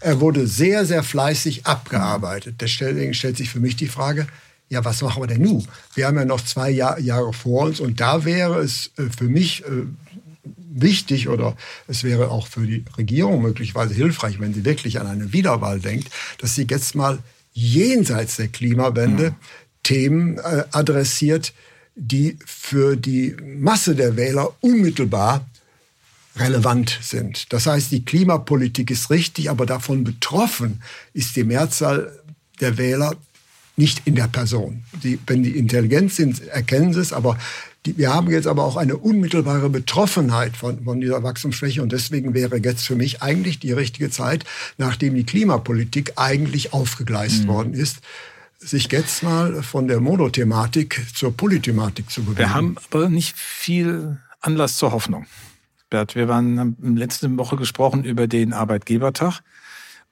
er 0.00 0.20
wurde 0.20 0.46
sehr, 0.46 0.84
sehr 0.84 1.02
fleißig 1.02 1.66
abgearbeitet. 1.66 2.56
Deswegen 2.60 3.14
stellt 3.14 3.36
sich 3.36 3.50
für 3.50 3.60
mich 3.60 3.76
die 3.76 3.88
Frage, 3.88 4.26
ja, 4.68 4.84
was 4.84 5.00
machen 5.02 5.22
wir 5.22 5.28
denn 5.28 5.42
nun? 5.42 5.66
Wir 5.94 6.06
haben 6.06 6.16
ja 6.16 6.24
noch 6.24 6.44
zwei 6.44 6.70
Jahr, 6.70 6.98
Jahre 6.98 7.32
vor 7.32 7.66
uns 7.66 7.80
und 7.80 8.00
da 8.00 8.24
wäre 8.24 8.58
es 8.60 8.90
äh, 8.98 9.04
für 9.16 9.28
mich 9.28 9.64
wichtig 10.76 11.28
oder 11.28 11.56
es 11.88 12.04
wäre 12.04 12.30
auch 12.30 12.46
für 12.46 12.66
die 12.66 12.84
Regierung 12.96 13.42
möglicherweise 13.42 13.94
hilfreich, 13.94 14.40
wenn 14.40 14.54
sie 14.54 14.64
wirklich 14.64 15.00
an 15.00 15.06
eine 15.06 15.32
Wiederwahl 15.32 15.80
denkt, 15.80 16.08
dass 16.38 16.54
sie 16.54 16.66
jetzt 16.68 16.94
mal 16.94 17.18
jenseits 17.52 18.36
der 18.36 18.48
Klimawende 18.48 19.30
mhm. 19.30 19.36
Themen 19.82 20.38
äh, 20.38 20.64
adressiert, 20.72 21.54
die 21.96 22.38
für 22.44 22.96
die 22.96 23.34
Masse 23.42 23.94
der 23.94 24.16
Wähler 24.16 24.54
unmittelbar 24.60 25.46
relevant 26.36 26.98
sind. 27.02 27.52
Das 27.52 27.66
heißt, 27.66 27.90
die 27.90 28.04
Klimapolitik 28.04 28.90
ist 28.90 29.10
richtig, 29.10 29.50
aber 29.50 29.64
davon 29.64 30.04
betroffen 30.04 30.82
ist 31.14 31.34
die 31.34 31.44
Mehrzahl 31.44 32.12
der 32.60 32.76
Wähler 32.76 33.16
nicht 33.76 34.02
in 34.06 34.14
der 34.14 34.28
Person. 34.28 34.82
Die, 35.02 35.18
wenn 35.26 35.42
die 35.42 35.56
intelligent 35.56 36.12
sind, 36.12 36.46
erkennen 36.48 36.92
sie 36.92 37.00
es, 37.00 37.12
aber 37.12 37.38
die, 37.86 37.96
wir 37.96 38.12
haben 38.12 38.30
jetzt 38.30 38.46
aber 38.46 38.64
auch 38.64 38.76
eine 38.76 38.96
unmittelbare 38.96 39.70
Betroffenheit 39.70 40.56
von, 40.56 40.84
von 40.84 41.00
dieser 41.00 41.22
Wachstumsschwäche 41.22 41.82
und 41.82 41.92
deswegen 41.92 42.34
wäre 42.34 42.58
jetzt 42.58 42.86
für 42.86 42.96
mich 42.96 43.22
eigentlich 43.22 43.58
die 43.58 43.72
richtige 43.72 44.10
Zeit, 44.10 44.44
nachdem 44.76 45.14
die 45.14 45.24
Klimapolitik 45.24 46.12
eigentlich 46.16 46.72
aufgegleist 46.72 47.44
mhm. 47.44 47.48
worden 47.48 47.74
ist, 47.74 47.98
sich 48.58 48.90
jetzt 48.90 49.22
mal 49.22 49.62
von 49.62 49.88
der 49.88 50.00
Monothematik 50.00 51.06
zur 51.14 51.36
Polythematik 51.36 52.10
zu 52.10 52.22
bewegen. 52.22 52.38
Wir 52.38 52.54
haben 52.54 52.76
aber 52.90 53.08
nicht 53.08 53.36
viel 53.36 54.18
Anlass 54.40 54.76
zur 54.76 54.92
Hoffnung. 54.92 55.26
Bert, 55.90 56.14
wir 56.16 56.28
waren 56.28 56.58
haben 56.58 56.96
letzte 56.96 57.36
Woche 57.36 57.56
gesprochen 57.56 58.04
über 58.04 58.26
den 58.26 58.52
Arbeitgebertag. 58.52 59.42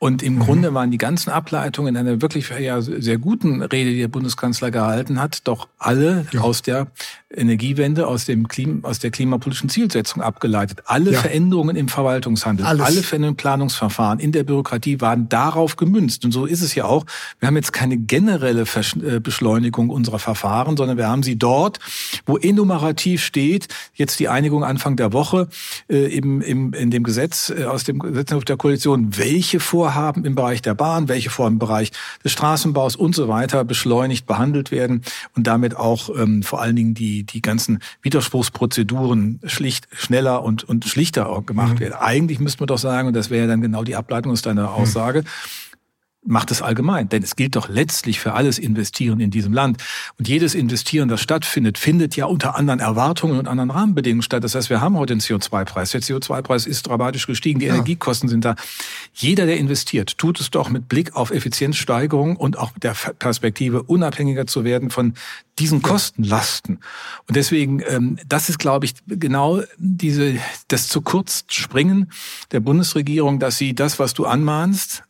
Und 0.05 0.23
im 0.23 0.35
mhm. 0.35 0.41
Grunde 0.41 0.75
waren 0.75 0.91
die 0.91 0.99
ganzen 0.99 1.31
Ableitungen 1.31 1.95
in 1.95 1.97
einer 1.99 2.21
wirklich 2.21 2.51
ja, 2.51 2.83
sehr 2.83 3.17
guten 3.17 3.63
Rede, 3.63 3.91
die 3.91 4.01
der 4.01 4.09
Bundeskanzler 4.09 4.71
gehalten 4.71 5.19
hat, 5.19 5.49
doch 5.49 5.67
alle 5.79 6.27
ja. 6.31 6.43
aus 6.43 6.61
der 6.61 6.89
Energiewende, 7.35 8.07
aus, 8.07 8.27
dem 8.27 8.47
Klima, 8.47 8.87
aus 8.87 8.99
der 8.99 9.11
klimapolitischen 9.11 9.71
Zielsetzung 9.71 10.21
abgeleitet. 10.21 10.83
Alle 10.85 11.13
ja. 11.13 11.21
Veränderungen 11.21 11.75
im 11.75 11.89
Verwaltungshandel, 11.89 12.67
Alles. 12.67 12.85
alle 12.85 13.03
Veränderungen 13.03 13.33
im 13.33 13.37
Planungsverfahren, 13.39 14.19
in 14.19 14.31
der 14.31 14.45
Bürokratie 14.45 15.01
waren 15.01 15.31
darauf 15.31 15.77
gemünzt. 15.77 16.27
Und 16.27 16.33
so 16.33 16.45
ist 16.45 16.61
es 16.61 16.75
ja 16.75 16.85
auch. 16.85 17.07
Wir 17.41 17.49
haben 17.49 17.57
jetzt 17.57 17.73
keine 17.73 17.97
generelle 17.97 18.65
äh, 18.65 19.21
Beschleunigung 19.21 19.89
unserer 19.89 20.19
Verfahren, 20.19 20.77
sondern 20.77 20.99
wir 20.99 21.09
haben 21.09 21.23
sie 21.23 21.37
dort, 21.37 21.79
wo 22.27 22.37
enumerativ 22.37 23.25
steht, 23.25 23.69
jetzt 23.95 24.21
die 24.21 24.29
Einigung 24.29 24.65
Anfang 24.65 24.97
der 24.97 25.15
Woche 25.15 25.49
äh, 25.89 26.15
im, 26.15 26.43
im, 26.43 26.75
in 26.75 26.91
dem 26.91 27.05
Gesetz, 27.05 27.49
äh, 27.49 27.65
aus 27.65 27.85
dem 27.85 28.01
Gesetzentwurf 28.01 28.45
der 28.45 28.59
Koalition, 28.59 29.17
welche 29.17 29.61
Vorhaben 29.61 29.94
im 30.25 30.35
Bereich 30.35 30.63
der 30.63 30.75
Bahn, 30.75 31.09
welche 31.09 31.31
Vorhaben 31.31 31.57
im 31.57 31.59
Bereich 31.59 31.93
des 32.25 32.33
Straßenbaus 32.33 32.97
und 32.97 33.15
so 33.15 33.29
weiter 33.29 33.65
beschleunigt 33.65 34.27
behandelt 34.27 34.71
werden 34.71 35.03
und 35.37 35.47
damit 35.47 35.77
auch 35.77 36.11
ähm, 36.17 36.43
vor 36.43 36.61
allen 36.61 36.77
Dingen 36.77 36.95
die 36.95 37.25
die, 37.25 37.43
ganzen 37.43 37.81
Widerspruchsprozeduren 38.03 39.41
schlicht 39.45 39.89
schneller 39.93 40.43
und, 40.43 40.65
und 40.65 40.85
schlichter 40.85 41.43
gemacht 41.47 41.75
mhm. 41.75 41.81
werden. 41.81 41.95
Eigentlich 41.95 42.41
müsste 42.41 42.63
man 42.63 42.69
doch 42.69 42.79
sagen, 42.79 43.09
und 43.09 43.15
das 43.15 43.31
wäre 43.31 43.43
ja 43.43 43.49
dann 43.49 43.61
genau 43.61 43.85
die 43.85 43.97
Ableitung 43.97 44.33
aus 44.33 44.43
deiner 44.43 44.69
mhm. 44.69 44.75
Aussage, 44.75 45.23
mhm 45.23 45.64
macht 46.27 46.51
es 46.51 46.63
allgemein. 46.63 47.09
Denn 47.09 47.23
es 47.23 47.37
gilt 47.37 47.57
doch 47.57 47.69
letztlich 47.69 48.21
für 48.21 48.35
alles 48.35 48.59
Investieren 48.59 49.21
in 49.21 49.31
diesem 49.31 49.53
Land. 49.53 49.83
Und 50.19 50.29
jedes 50.29 50.55
Investieren, 50.55 51.09
das 51.09 51.21
stattfindet, 51.21 51.79
findet 51.79 52.17
ja 52.17 52.27
unter 52.27 52.57
anderen 52.57 52.81
Erwartungen 52.81 53.39
und 53.39 53.49
anderen 53.49 53.71
Rahmenbedingungen 53.71 54.23
statt. 54.23 54.45
Das 54.45 54.55
heißt, 54.55 54.71
wir 54.71 54.81
haben 54.81 54.97
heute 54.97 55.15
den 55.15 55.21
CO2-Preis. 55.21 55.91
Der 55.91 56.03
CO2-Preis 56.03 56.67
ist 56.67 56.87
dramatisch 56.87 57.27
gestiegen. 57.27 57.61
Die 57.61 57.67
ja. 57.67 57.75
Energiekosten 57.75 58.29
sind 58.29 58.45
da. 58.45 58.57
Jeder, 59.13 59.47
der 59.47 59.59
investiert, 59.59 60.19
tut 60.19 60.41
es 60.41 60.51
doch 60.51 60.69
mit 60.69 60.89
Blick 60.89 61.15
auf 61.15 61.31
Effizienzsteigerung 61.31 62.37
und 62.37 62.59
auch 62.59 62.73
der 62.79 62.95
Perspektive, 63.19 63.83
unabhängiger 63.83 64.47
zu 64.47 64.65
werden 64.65 64.91
von 64.91 65.15
diesen 65.59 65.83
Kostenlasten. 65.83 66.81
Und 67.29 67.37
deswegen, 67.37 67.83
ähm, 67.87 68.19
das 68.27 68.49
ist, 68.49 68.59
glaube 68.59 68.87
ich, 68.87 68.95
genau 69.07 69.63
diese, 69.79 70.37
das 70.69 70.89
zu 70.89 71.01
kurz 71.01 71.45
springen 71.49 72.11
der 72.51 72.61
Bundesregierung, 72.61 73.39
dass 73.39 73.59
sie 73.59 73.75
das, 73.75 73.99
was 73.99 74.15
du 74.15 74.27
anmahnst, 74.27 75.05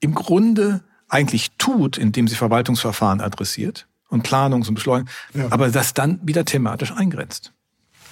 im 0.00 0.14
Grunde 0.14 0.82
eigentlich 1.08 1.50
tut, 1.58 1.98
indem 1.98 2.28
sie 2.28 2.34
Verwaltungsverfahren 2.34 3.20
adressiert 3.20 3.86
und 4.08 4.26
Planungs- 4.26 4.68
und 4.68 4.74
Beschleunigung, 4.74 5.10
ja. 5.34 5.46
aber 5.50 5.70
das 5.70 5.94
dann 5.94 6.20
wieder 6.22 6.44
thematisch 6.44 6.92
eingrenzt. 6.92 7.52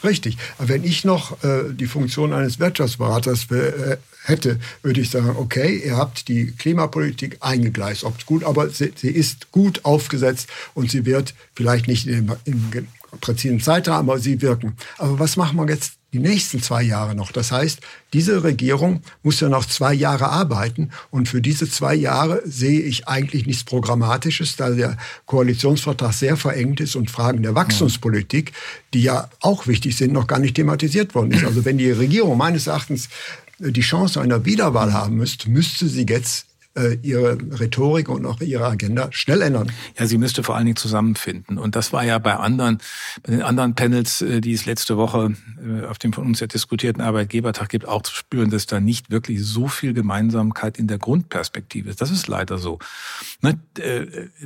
Richtig. 0.05 0.37
Aber 0.59 0.69
wenn 0.69 0.85
ich 0.85 1.05
noch 1.05 1.43
äh, 1.43 1.73
die 1.73 1.87
Funktion 1.87 2.33
eines 2.33 2.59
Wirtschaftsberaters 2.59 3.51
äh, 3.51 3.97
hätte, 4.25 4.59
würde 4.83 5.01
ich 5.01 5.11
sagen, 5.11 5.35
okay, 5.37 5.83
ihr 5.85 5.97
habt 5.97 6.29
die 6.29 6.53
Klimapolitik 6.53 7.39
eingegleist, 7.41 8.05
ob 8.05 8.25
gut, 8.27 8.45
aber 8.45 8.69
sie, 8.69 8.93
sie, 8.95 9.11
ist 9.11 9.53
gut 9.53 9.85
aufgesetzt 9.85 10.49
und 10.75 10.91
sie 10.91 11.07
wird 11.07 11.35
vielleicht 11.55 11.89
nicht 11.89 12.07
im, 12.07 12.33
im 12.45 12.89
präzisen 13.21 13.61
Zeitrahmen, 13.61 14.11
aber 14.11 14.19
sie 14.19 14.43
wirken. 14.43 14.77
Aber 14.99 15.19
was 15.19 15.37
machen 15.37 15.57
wir 15.57 15.69
jetzt 15.69 15.95
die 16.17 16.29
nächsten 16.29 16.63
zwei 16.63 16.83
Jahre 16.83 17.15
noch. 17.15 17.31
Das 17.31 17.53
heißt, 17.53 17.81
diese 18.15 18.43
Regierung 18.43 19.03
muss 19.23 19.41
ja 19.41 19.51
noch 19.51 19.67
zwei 19.67 19.93
Jahre 19.93 20.31
arbeiten 20.31 20.91
und 21.11 21.29
für 21.29 21.43
diese 21.43 21.69
zwei 21.69 21.95
Jahre 21.95 22.41
sehe 22.47 22.81
ich 22.81 23.07
eigentlich 23.07 23.47
nichts 23.47 23.65
Programmatisches, 23.65 24.57
da 24.57 24.71
der 24.71 24.97
Koalitionsvertrag 25.27 26.15
sehr 26.15 26.39
verengt 26.39 26.81
ist 26.81 26.97
und 26.97 27.11
Fragen 27.11 27.43
der 27.43 27.55
Wachstumspolitik, 27.55 28.53
die 28.95 29.03
ja 29.03 29.29
auch 29.41 29.67
wichtig 29.67 29.97
sind, 29.97 30.13
noch 30.15 30.27
gar 30.27 30.39
nicht 30.39 30.55
thematisiert 30.55 31.15
worden 31.15 31.33
ist. 31.33 31.45
Also 31.45 31.67
wenn 31.67 31.77
die 31.77 31.91
Regierung 31.91 32.39
meines 32.39 32.67
Erachtens 32.67 33.11
die 33.59 33.81
Chance 33.83 34.21
einer 34.21 34.47
Wiederwahl 34.47 34.95
haben 34.95 35.17
müsste, 35.17 35.51
müsste 35.51 35.87
sie 35.87 36.07
jetzt 36.09 36.47
äh, 36.47 36.56
ihre 37.03 37.39
Rhetorik 37.59 38.09
und 38.09 38.27
auch 38.27 38.41
ihre 38.41 38.67
Agenda 38.67 39.09
schnell 39.11 39.43
ändern. 39.43 39.73
Ja, 39.99 40.07
sie 40.07 40.19
müsste 40.19 40.43
vor 40.43 40.57
allen 40.57 40.67
Dingen 40.67 40.77
zusammenfinden. 40.77 41.59
Und 41.59 41.77
das 41.77 41.93
war 41.93 42.05
ja 42.05 42.19
bei 42.19 42.35
anderen, 42.35 42.79
bei 43.23 43.33
den 43.33 43.43
anderen 43.43 43.75
Panels, 43.75 44.23
äh, 44.23 44.41
die 44.41 44.53
es 44.53 44.67
letzte 44.67 44.97
Woche 44.97 45.35
äh, 45.65 45.87
auf 45.87 45.99
dem 45.99 46.13
von 46.13 46.27
uns 46.27 46.41
ja 46.41 46.47
diskutierten 46.47 47.01
Arbeitgebertag 47.01 47.69
gibt, 47.69 47.87
auch 47.87 48.03
zu 48.03 48.15
spüren, 48.15 48.51
dass 48.51 48.67
da 48.67 48.81
nicht 48.81 49.11
wirklich 49.11 49.45
so 49.45 49.69
viel 49.69 49.95
Gemeinsamkeit 49.95 50.79
in 50.79 50.87
der 50.87 50.99
Grundperspektive 50.99 51.91
ist. 51.91 52.01
Das 52.01 52.11
ist 52.11 52.29
leider 52.29 52.59
so. 52.59 52.79
Ne? 53.43 53.59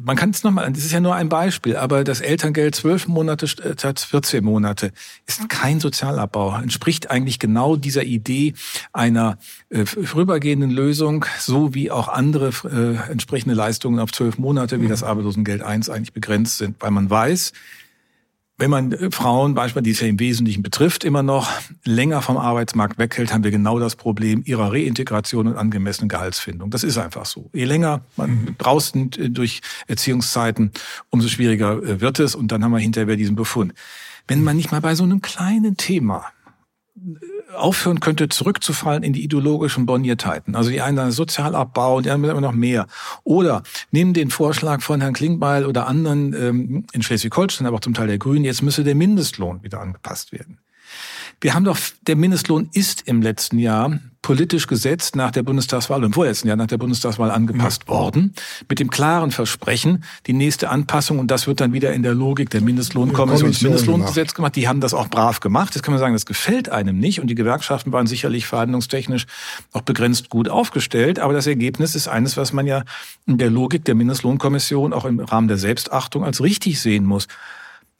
Man 0.03 0.17
kann 0.17 0.31
es 0.31 0.43
nochmal, 0.43 0.71
das 0.73 0.85
ist 0.85 0.93
ja 0.93 1.01
nur 1.01 1.15
ein 1.15 1.29
Beispiel, 1.29 1.77
aber 1.77 2.05
das 2.05 2.21
Elterngeld 2.21 2.75
zwölf 2.75 3.09
Monate 3.09 3.49
statt 3.49 4.01
14 4.01 4.45
Monate 4.45 4.93
ist 5.27 5.49
kein 5.49 5.81
Sozialabbau, 5.81 6.57
entspricht 6.57 7.11
eigentlich 7.11 7.39
genau 7.39 7.77
dieser 7.77 8.05
Idee 8.05 8.55
einer 8.93 9.39
vorübergehenden 9.71 10.71
Lösung, 10.71 11.25
so 11.39 11.75
wie 11.75 11.91
auch 11.91 12.09
äh, 12.29 13.11
entsprechende 13.11 13.55
Leistungen 13.55 13.99
auf 13.99 14.13
zwölf 14.13 14.39
Monate, 14.39 14.81
wie 14.81 14.89
das 14.89 15.03
Arbeitslosengeld 15.03 15.63
1 15.63 15.91
eigentlich 15.91 16.13
begrenzt 16.13 16.59
sind, 16.59 16.77
weil 16.81 16.91
man 16.91 17.11
weiß, 17.11 17.53
wenn 18.61 18.71
man 18.71 18.93
äh, 18.93 19.11
Frauen, 19.11 19.55
beispielsweise, 19.55 19.83
die 19.85 19.91
es 19.91 20.01
ja 20.01 20.07
im 20.07 20.21
Wesentlichen 20.21 20.63
betrifft, 20.63 21.03
immer 21.03 21.23
noch 21.23 21.51
länger 21.85 22.21
vom 22.23 22.37
Arbeitsmarkt 22.37 22.99
weghält, 22.99 23.33
haben 23.33 23.43
wir 23.43 23.51
genau 23.51 23.79
das 23.79 23.97
Problem 23.97 24.43
ihrer 24.45 24.71
Reintegration 24.73 25.47
und 25.49 25.57
angemessenen 25.57 26.09
Gehaltsfindung. 26.09 26.71
Das 26.71 26.85
ist 26.85 26.99
einfach 26.99 27.25
so. 27.25 27.49
Je 27.55 27.65
länger 27.65 28.03
man 28.17 28.31
mhm. 28.31 28.57
draußen 28.59 29.13
äh, 29.13 29.31
durch 29.31 29.63
Erziehungszeiten, 29.89 30.73
umso 31.09 31.29
schwieriger 31.29 31.83
äh, 31.83 32.01
wird 32.01 32.21
es. 32.21 32.35
Und 32.35 32.53
dann 32.53 32.63
haben 32.63 32.73
wir 32.73 32.79
hinterher 32.79 33.17
diesen 33.17 33.35
Befund. 33.35 33.73
Wenn 34.29 34.45
man 34.45 34.57
nicht 34.57 34.71
mal 34.71 34.81
bei 34.81 34.95
so 34.95 35.05
einem 35.05 35.23
kleinen 35.23 35.77
Thema 35.77 36.27
aufhören 37.57 38.01
könnte, 38.01 38.29
zurückzufallen 38.29 39.03
in 39.03 39.13
die 39.13 39.23
ideologischen 39.23 39.87
Borniertheiten. 39.87 40.55
Also 40.57 40.71
die 40.71 40.81
einen 40.81 40.97
sagen 40.97 41.13
Sozialabbau 41.13 41.97
und 41.97 42.07
die 42.07 42.11
anderen 42.11 42.37
immer 42.37 42.47
noch 42.47 42.55
mehr. 42.55 42.87
Oder 43.25 43.63
nehmen 43.91 44.15
den 44.15 44.31
Vorschlag 44.31 44.83
von 44.83 45.01
Herrn 45.01 45.15
Klingbeil 45.15 45.67
oder 45.67 45.87
anderen 45.87 46.33
ähm, 46.35 46.87
in 46.93 47.03
Schleswig-Holstein, 47.03 47.67
aber 47.67 47.77
auch 47.77 47.81
zum 47.81 47.95
Teil 47.95 48.07
der 48.07 48.19
Grünen, 48.19 48.45
jetzt 48.45 48.63
müsse 48.63 48.85
der 48.85 48.95
Mindestlohn 48.95 49.63
wieder 49.63 49.81
angepasst 49.81 50.33
werden. 50.33 50.59
Wir 51.41 51.55
haben 51.55 51.65
doch, 51.65 51.79
der 52.07 52.17
Mindestlohn 52.17 52.69
ist 52.73 53.09
im 53.09 53.23
letzten 53.23 53.59
Jahr 53.59 53.99
politisch 54.21 54.67
gesetzt 54.67 55.17
nach 55.17 55.31
der 55.31 55.43
Bundestagswahl 55.43 56.05
im 56.05 56.13
vorletzten 56.13 56.49
Jahr 56.49 56.57
nach 56.59 56.67
der 56.67 56.77
Bundestagswahl 56.77 57.31
angepasst 57.31 57.85
ja. 57.87 57.95
worden, 57.95 58.35
mit 58.69 58.79
dem 58.79 58.91
klaren 58.91 59.31
Versprechen, 59.31 60.05
die 60.27 60.35
nächste 60.35 60.69
Anpassung, 60.69 61.19
und 61.19 61.31
das 61.31 61.47
wird 61.47 61.63
dann 61.63 61.73
wieder 61.73 61.95
in 61.95 62.03
der 62.03 62.13
Logik 62.13 62.51
der 62.51 62.61
Mindestlohnkommission 62.61 63.51
das 63.51 63.63
Mindestlohngesetz 63.63 64.35
gemacht. 64.35 64.57
Die 64.57 64.69
haben 64.69 64.81
das 64.81 64.93
auch 64.93 65.09
brav 65.09 65.41
gemacht. 65.41 65.75
Das 65.75 65.83
kann 65.83 65.93
man 65.93 65.99
sagen, 65.99 66.13
das 66.13 66.27
gefällt 66.27 66.69
einem 66.69 66.99
nicht. 66.99 67.21
Und 67.21 67.29
die 67.29 67.35
Gewerkschaften 67.35 67.93
waren 67.93 68.07
sicherlich 68.07 68.47
verhandlungstechnisch 68.47 69.27
auch 69.73 69.83
begrenzt 69.83 70.29
gut 70.29 70.51
aufgestellt. 70.51 71.19
Aber 71.19 71.33
das 71.33 71.47
Ergebnis 71.47 71.95
ist 71.95 72.09
eines, 72.09 72.37
was 72.37 72.53
man 72.53 72.67
ja 72.67 72.85
in 73.27 73.39
der 73.39 73.49
Logik 73.49 73.87
der 73.87 73.95
Mindestlohnkommission 73.95 74.93
auch 74.93 75.07
im 75.07 75.21
Rahmen 75.21 75.49
der 75.49 75.57
Selbstachtung 75.57 76.25
als 76.25 76.43
richtig 76.43 76.81
sehen 76.81 77.07
muss. 77.07 77.27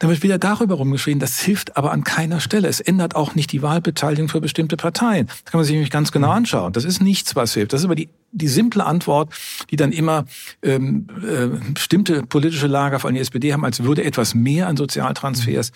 Dann 0.01 0.09
wird 0.09 0.23
wieder 0.23 0.39
darüber 0.39 0.77
rumgeschrien, 0.77 1.19
das 1.19 1.41
hilft 1.41 1.77
aber 1.77 1.93
an 1.93 2.05
keiner 2.05 2.41
Stelle. 2.41 2.69
Es 2.69 2.81
ändert 2.81 3.15
auch 3.15 3.35
nicht 3.35 3.53
die 3.53 3.61
Wahlbeteiligung 3.61 4.31
für 4.31 4.41
bestimmte 4.41 4.79
Parteien. 4.79 5.27
Das 5.27 5.45
kann 5.45 5.59
man 5.59 5.65
sich 5.67 5.75
nämlich 5.75 5.91
ganz 5.91 6.11
genau 6.11 6.31
anschauen. 6.31 6.73
Das 6.73 6.85
ist 6.85 7.03
nichts, 7.03 7.37
was 7.37 7.53
hilft. 7.53 7.75
Das 7.75 7.83
ist 7.83 7.85
aber 7.85 7.95
die, 7.95 8.09
die 8.33 8.49
simple 8.49 8.85
Antwort, 8.85 9.31
die 9.71 9.77
dann 9.77 9.93
immer 9.93 10.25
ähm, 10.63 11.07
äh, 11.23 11.49
bestimmte 11.75 12.23
politische 12.23 12.67
Lager, 12.67 12.99
vor 12.99 13.09
allem 13.09 13.17
die 13.17 13.21
SPD, 13.21 13.53
haben, 13.53 13.63
als 13.63 13.83
würde 13.83 14.03
etwas 14.03 14.35
mehr 14.35 14.69
an 14.69 14.79
Sozialtransfers 14.79 15.71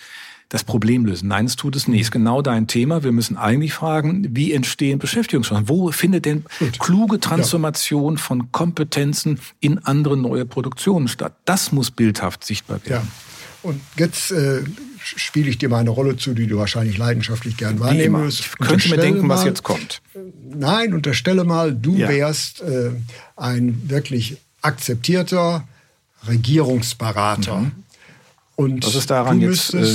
das 0.49 0.63
Problem 0.63 1.05
lösen. 1.05 1.27
Nein, 1.27 1.45
es 1.45 1.55
tut 1.55 1.75
es 1.75 1.87
nicht. 1.87 2.01
Ist 2.01 2.11
genau 2.11 2.41
dein 2.41 2.65
Thema. 2.65 3.03
Wir 3.03 3.11
müssen 3.11 3.37
eigentlich 3.37 3.73
fragen, 3.73 4.27
wie 4.35 4.53
entstehen 4.53 4.97
Beschäftigungschancen? 4.97 5.69
Wo 5.69 5.91
findet 5.91 6.25
denn 6.25 6.45
Gut. 6.57 6.79
kluge 6.79 7.19
Transformation 7.19 8.15
ja. 8.15 8.21
von 8.21 8.51
Kompetenzen 8.51 9.39
in 9.59 9.79
andere 9.79 10.17
neue 10.17 10.45
Produktionen 10.45 11.07
statt? 11.07 11.35
Das 11.45 11.71
muss 11.71 11.91
bildhaft 11.91 12.43
sichtbar 12.43 12.79
werden. 12.85 13.07
Ja. 13.07 13.34
Und 13.65 13.81
jetzt 13.97 14.31
äh, 14.31 14.61
spiele 14.99 15.49
ich 15.49 15.57
dir 15.57 15.69
mal 15.69 15.79
eine 15.79 15.89
Rolle 15.89 16.17
zu, 16.17 16.35
die 16.35 16.45
du 16.45 16.57
wahrscheinlich 16.57 16.99
leidenschaftlich 16.99 17.57
gern 17.57 17.79
wahrnehmen 17.79 18.23
wirst. 18.23 18.41
Ich 18.41 18.57
könnte 18.59 18.89
mir 18.89 18.97
denken, 18.97 19.25
mal, 19.25 19.37
was 19.37 19.43
jetzt 19.43 19.63
kommt. 19.63 20.03
Nein, 20.47 20.93
unterstelle 20.93 21.43
mal, 21.45 21.73
du 21.73 21.95
ja. 21.95 22.07
wärst 22.07 22.61
äh, 22.61 22.91
ein 23.35 23.81
wirklich 23.89 24.37
akzeptierter 24.61 25.67
Regierungsberater. 26.27 27.57
Mhm. 27.57 27.71
Und 28.55 28.85
was 28.85 28.93
ist 28.93 29.09
daran 29.09 29.41
jetzt 29.41 29.73
äh, 29.73 29.85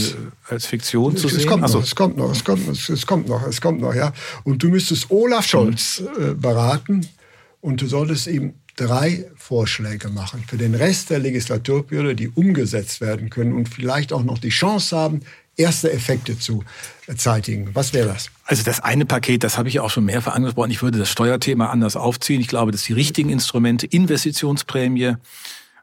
als 0.49 0.67
Fiktion 0.67 1.17
zu 1.17 1.29
es 1.29 1.35
sehen? 1.35 1.47
Kommt 1.47 1.63
noch, 1.63 1.83
es 1.83 1.95
kommt 1.95 2.17
noch, 2.17 2.33
es 2.33 2.45
kommt 2.45 2.67
noch, 2.67 2.75
es 2.75 3.07
kommt 3.07 3.29
noch, 3.29 3.47
es 3.47 3.61
kommt 3.61 3.81
noch, 3.81 3.95
ja. 3.95 4.13
Und 4.43 4.65
du 4.65 4.69
müsstest 4.69 5.13
Olaf 5.13 5.47
Scholz 5.47 6.03
äh, 6.19 6.35
beraten 6.35 7.07
und 7.61 7.81
du 7.81 7.87
solltest 7.87 8.27
ihm 8.27 8.55
drei 8.77 9.27
Vorschläge 9.37 10.09
machen 10.09 10.45
für 10.47 10.57
den 10.57 10.75
Rest 10.75 11.11
der 11.11 11.19
Legislaturperiode, 11.19 12.15
die 12.15 12.29
umgesetzt 12.29 13.01
werden 13.01 13.31
können 13.31 13.53
und 13.53 13.69
vielleicht 13.69 14.13
auch 14.13 14.23
noch 14.23 14.39
die 14.39 14.49
Chance 14.49 14.97
haben, 14.97 15.21
erste 15.57 15.93
Effekte 15.93 16.39
zu 16.39 16.65
zeitigen. 17.17 17.71
Was 17.75 17.93
wäre 17.93 18.09
das? 18.09 18.31
Also 18.45 18.63
das 18.63 18.81
eine 18.81 19.05
Paket, 19.05 19.45
das 19.45 19.59
habe 19.59 19.69
ich 19.69 19.81
auch 19.81 19.91
schon 19.91 20.05
mehrfach 20.05 20.35
angesprochen. 20.35 20.71
Ich 20.71 20.83
würde 20.83 20.99
das 20.99 21.11
Steuerthema 21.11 21.67
anders 21.67 21.97
aufziehen. 21.97 22.41
Ich 22.41 22.49
glaube, 22.49 22.73
dass 22.73 22.85
die 22.85 22.95
richtigen 22.95 23.31
Instrumente, 23.31 23.87
Investitionsprämie, 23.87 25.15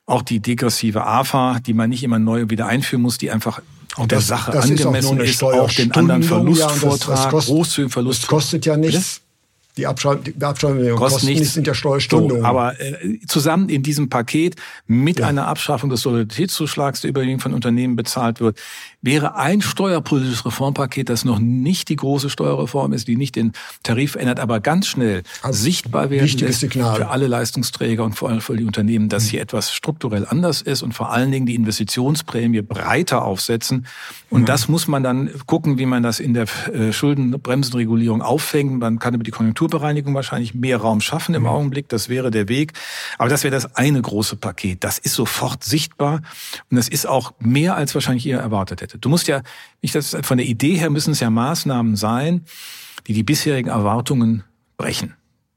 auch 0.05 0.21
die 0.21 0.39
degressive 0.39 1.05
AFA, 1.05 1.59
die 1.59 1.73
man 1.73 1.89
nicht 1.89 2.03
immer 2.03 2.17
neu 2.17 2.49
wieder 2.49 2.65
einführen 2.65 3.01
muss, 3.01 3.17
die 3.17 3.29
einfach 3.29 3.61
auch 3.95 4.07
der 4.07 4.21
Sache 4.21 4.51
das 4.51 4.65
angemessen 4.69 5.19
ist, 5.19 5.43
auch, 5.43 5.51
ist, 5.51 5.59
auch 5.59 5.71
den 5.71 5.91
anderen 5.91 6.23
Verlustvortrag, 6.23 7.17
ja, 7.17 7.31
das, 7.31 7.31
das 7.31 7.47
kostet, 7.47 7.91
Verlust. 7.91 8.23
Das 8.23 8.29
kostet 8.29 8.65
ja 8.65 8.77
nichts. 8.77 9.21
Die 9.77 9.85
Abschreibung 9.85 10.95
kostet 10.95 11.29
nichts, 11.29 11.53
sind 11.53 11.67
ja 11.67 11.73
Steuerstunden. 11.73 12.39
So, 12.39 12.45
aber 12.45 12.79
äh, 12.79 13.19
zusammen 13.27 13.69
in 13.69 13.83
diesem 13.83 14.09
Paket 14.09 14.55
mit 14.87 15.19
ja. 15.19 15.27
einer 15.27 15.47
Abschaffung 15.47 15.89
des 15.89 16.01
Solidaritätszuschlags, 16.01 17.01
der 17.01 17.11
überwiegend 17.11 17.41
von 17.43 17.53
Unternehmen 17.53 17.95
bezahlt 17.95 18.39
wird, 18.39 18.57
wäre 19.01 19.35
ein 19.35 19.61
steuerpolitisches 19.61 20.45
Reformpaket, 20.45 21.09
das 21.09 21.23
noch 21.23 21.39
nicht 21.39 21.89
die 21.89 21.95
große 21.95 22.29
Steuerreform 22.29 22.93
ist, 22.93 23.07
die 23.07 23.15
nicht 23.15 23.35
den 23.35 23.53
Tarif 23.83 24.15
ändert, 24.15 24.39
aber 24.39 24.59
ganz 24.59 24.87
schnell 24.87 25.23
also 25.41 25.63
sichtbar 25.63 26.09
werden 26.09 26.27
lässt 26.27 26.59
Signal. 26.59 26.95
für 26.95 27.07
alle 27.09 27.27
Leistungsträger 27.27 28.03
und 28.03 28.13
vor 28.13 28.29
allem 28.29 28.41
für 28.41 28.57
die 28.57 28.65
Unternehmen, 28.65 29.09
dass 29.09 29.25
mhm. 29.25 29.29
hier 29.29 29.41
etwas 29.41 29.71
strukturell 29.71 30.25
anders 30.27 30.61
ist 30.61 30.81
und 30.81 30.93
vor 30.93 31.11
allen 31.11 31.31
Dingen 31.31 31.45
die 31.45 31.55
Investitionsprämie 31.55 32.61
breiter 32.61 33.23
aufsetzen. 33.23 33.85
Und 34.29 34.41
mhm. 34.41 34.45
das 34.45 34.67
muss 34.67 34.87
man 34.87 35.03
dann 35.03 35.29
gucken, 35.45 35.77
wie 35.77 35.85
man 35.85 36.03
das 36.03 36.19
in 36.19 36.33
der 36.33 36.47
äh, 36.73 36.91
Schuldenbremsenregulierung 36.91 38.21
auffängt. 38.21 38.79
Man 38.79 38.99
kann 38.99 39.13
über 39.13 39.23
die 39.23 39.31
Konjunkturbereinigung 39.67 40.13
wahrscheinlich 40.13 40.53
mehr 40.53 40.77
Raum 40.77 41.01
schaffen 41.01 41.35
im 41.35 41.43
mhm. 41.43 41.49
Augenblick. 41.49 41.89
Das 41.89 42.09
wäre 42.09 42.31
der 42.31 42.47
Weg. 42.47 42.73
Aber 43.17 43.29
das 43.29 43.43
wäre 43.43 43.51
das 43.51 43.75
eine 43.75 44.01
große 44.01 44.37
Paket. 44.37 44.83
Das 44.83 44.97
ist 44.97 45.13
sofort 45.13 45.63
sichtbar 45.63 46.21
und 46.69 46.77
das 46.77 46.87
ist 46.87 47.05
auch 47.05 47.33
mehr 47.39 47.75
als 47.75 47.93
wahrscheinlich 47.93 48.25
ihr 48.25 48.37
erwartet 48.37 48.81
hätte. 48.81 48.97
Du 48.97 49.09
musst 49.09 49.27
ja, 49.27 49.41
nicht 49.81 49.95
das, 49.95 50.15
von 50.21 50.37
der 50.37 50.47
Idee 50.47 50.75
her 50.75 50.89
müssen 50.89 51.11
es 51.11 51.19
ja 51.19 51.29
Maßnahmen 51.29 51.95
sein, 51.95 52.45
die 53.07 53.13
die 53.13 53.23
bisherigen 53.23 53.69
Erwartungen 53.69 54.43
brechen 54.77 55.13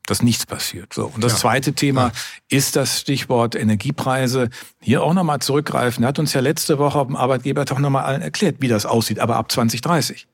dass 0.07 0.23
nichts 0.23 0.44
passiert. 0.44 0.92
So. 0.92 1.07
Und 1.07 1.23
das 1.23 1.35
ja. 1.35 1.38
zweite 1.38 1.73
Thema 1.73 2.07
ja. 2.07 2.12
ist 2.49 2.75
das 2.75 2.99
Stichwort 2.99 3.55
Energiepreise. 3.55 4.49
Hier 4.81 5.05
auch 5.05 5.14
nochmal 5.14 5.38
zurückgreifen. 5.38 6.03
Er 6.03 6.09
hat 6.09 6.18
uns 6.18 6.33
ja 6.33 6.40
letzte 6.40 6.79
Woche 6.79 6.99
auf 6.99 7.07
dem 7.07 7.14
Arbeitgebertag 7.14 7.79
nochmal 7.79 8.03
allen 8.03 8.20
erklärt, 8.20 8.57
wie 8.59 8.66
das 8.66 8.87
aussieht, 8.87 9.20
aber 9.20 9.37
ab 9.37 9.53
2030. 9.53 10.27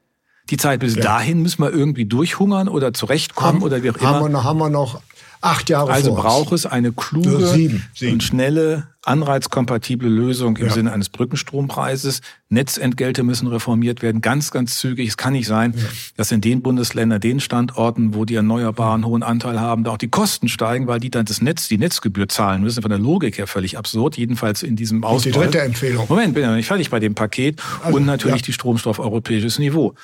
Die 0.50 0.56
Zeit 0.56 0.80
bis 0.80 0.94
ja. 0.94 1.02
dahin 1.02 1.42
müssen 1.42 1.62
wir 1.62 1.72
irgendwie 1.72 2.04
durchhungern 2.04 2.68
oder 2.68 2.92
zurechtkommen 2.92 3.56
haben, 3.56 3.62
oder 3.62 3.82
wie 3.82 3.90
auch 3.90 3.96
immer. 3.96 4.08
Haben 4.08 4.32
wir, 4.32 4.44
haben 4.44 4.58
wir 4.58 4.70
noch 4.70 5.00
acht 5.46 5.70
Jahre 5.70 5.92
Also 5.92 6.14
braucht 6.14 6.52
es 6.52 6.66
eine 6.66 6.92
kluge 6.92 7.46
sieben, 7.46 7.84
sieben. 7.94 8.14
und 8.14 8.22
schnelle 8.22 8.88
anreizkompatible 9.06 10.08
Lösung 10.08 10.56
im 10.56 10.66
ja. 10.66 10.72
Sinne 10.72 10.92
eines 10.92 11.08
Brückenstrompreises. 11.08 12.20
Netzentgelte 12.48 13.22
müssen 13.22 13.46
reformiert 13.46 14.02
werden, 14.02 14.20
ganz, 14.20 14.50
ganz 14.50 14.78
zügig. 14.78 15.08
Es 15.08 15.16
kann 15.16 15.32
nicht 15.32 15.46
sein, 15.46 15.74
ja. 15.76 15.82
dass 16.16 16.32
in 16.32 16.40
den 16.40 16.60
Bundesländern, 16.62 17.20
den 17.20 17.40
Standorten, 17.40 18.14
wo 18.14 18.24
die 18.24 18.34
Erneuerbaren 18.34 19.06
hohen 19.06 19.22
Anteil 19.22 19.60
haben, 19.60 19.84
da 19.84 19.92
auch 19.92 19.98
die 19.98 20.08
Kosten 20.08 20.48
steigen, 20.48 20.86
weil 20.88 21.00
die 21.00 21.10
dann 21.10 21.24
das 21.24 21.40
Netz, 21.40 21.68
die 21.68 21.78
Netzgebühr 21.78 22.28
zahlen 22.28 22.62
müssen. 22.62 22.82
Von 22.82 22.90
der 22.90 22.98
Logik 22.98 23.38
her 23.38 23.46
völlig 23.46 23.78
absurd, 23.78 24.16
jedenfalls 24.16 24.62
in 24.62 24.76
diesem 24.76 25.04
Ausbau. 25.04 25.30
Die 25.30 25.30
dritte 25.30 25.60
Empfehlung. 25.60 26.06
Moment, 26.08 26.34
bin 26.34 26.42
ja 26.42 26.50
noch 26.50 26.56
nicht 26.56 26.68
fertig 26.68 26.90
bei 26.90 26.98
dem 26.98 27.14
Paket. 27.14 27.62
Also, 27.82 27.96
und 27.96 28.06
natürlich 28.06 28.40
ja. 28.40 28.46
die 28.46 28.52
Stromstoff 28.52 28.98
europäisches 28.98 29.58
Niveau. 29.58 29.94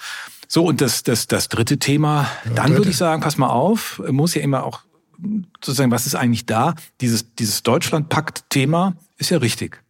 So, 0.46 0.64
und 0.64 0.81
das, 0.81 1.02
das, 1.02 1.26
das 1.26 1.48
dritte 1.48 1.78
Thema, 1.78 2.28
dann 2.55 2.76
würde 2.76 2.90
ich 2.90 2.96
sagen, 2.96 3.22
pass 3.22 3.38
mal 3.38 3.48
auf, 3.48 4.02
muss 4.11 4.35
ja 4.35 4.42
immer 4.42 4.64
auch 4.64 4.81
sozusagen, 5.57 5.91
was 5.91 6.07
ist 6.07 6.15
eigentlich 6.15 6.47
da? 6.47 6.75
Dieses, 7.01 7.35
dieses 7.35 7.63
Deutschland-Pakt-Thema 7.63 8.95
ist 9.19 9.31
ja 9.31 9.39
richtig. 9.39 9.82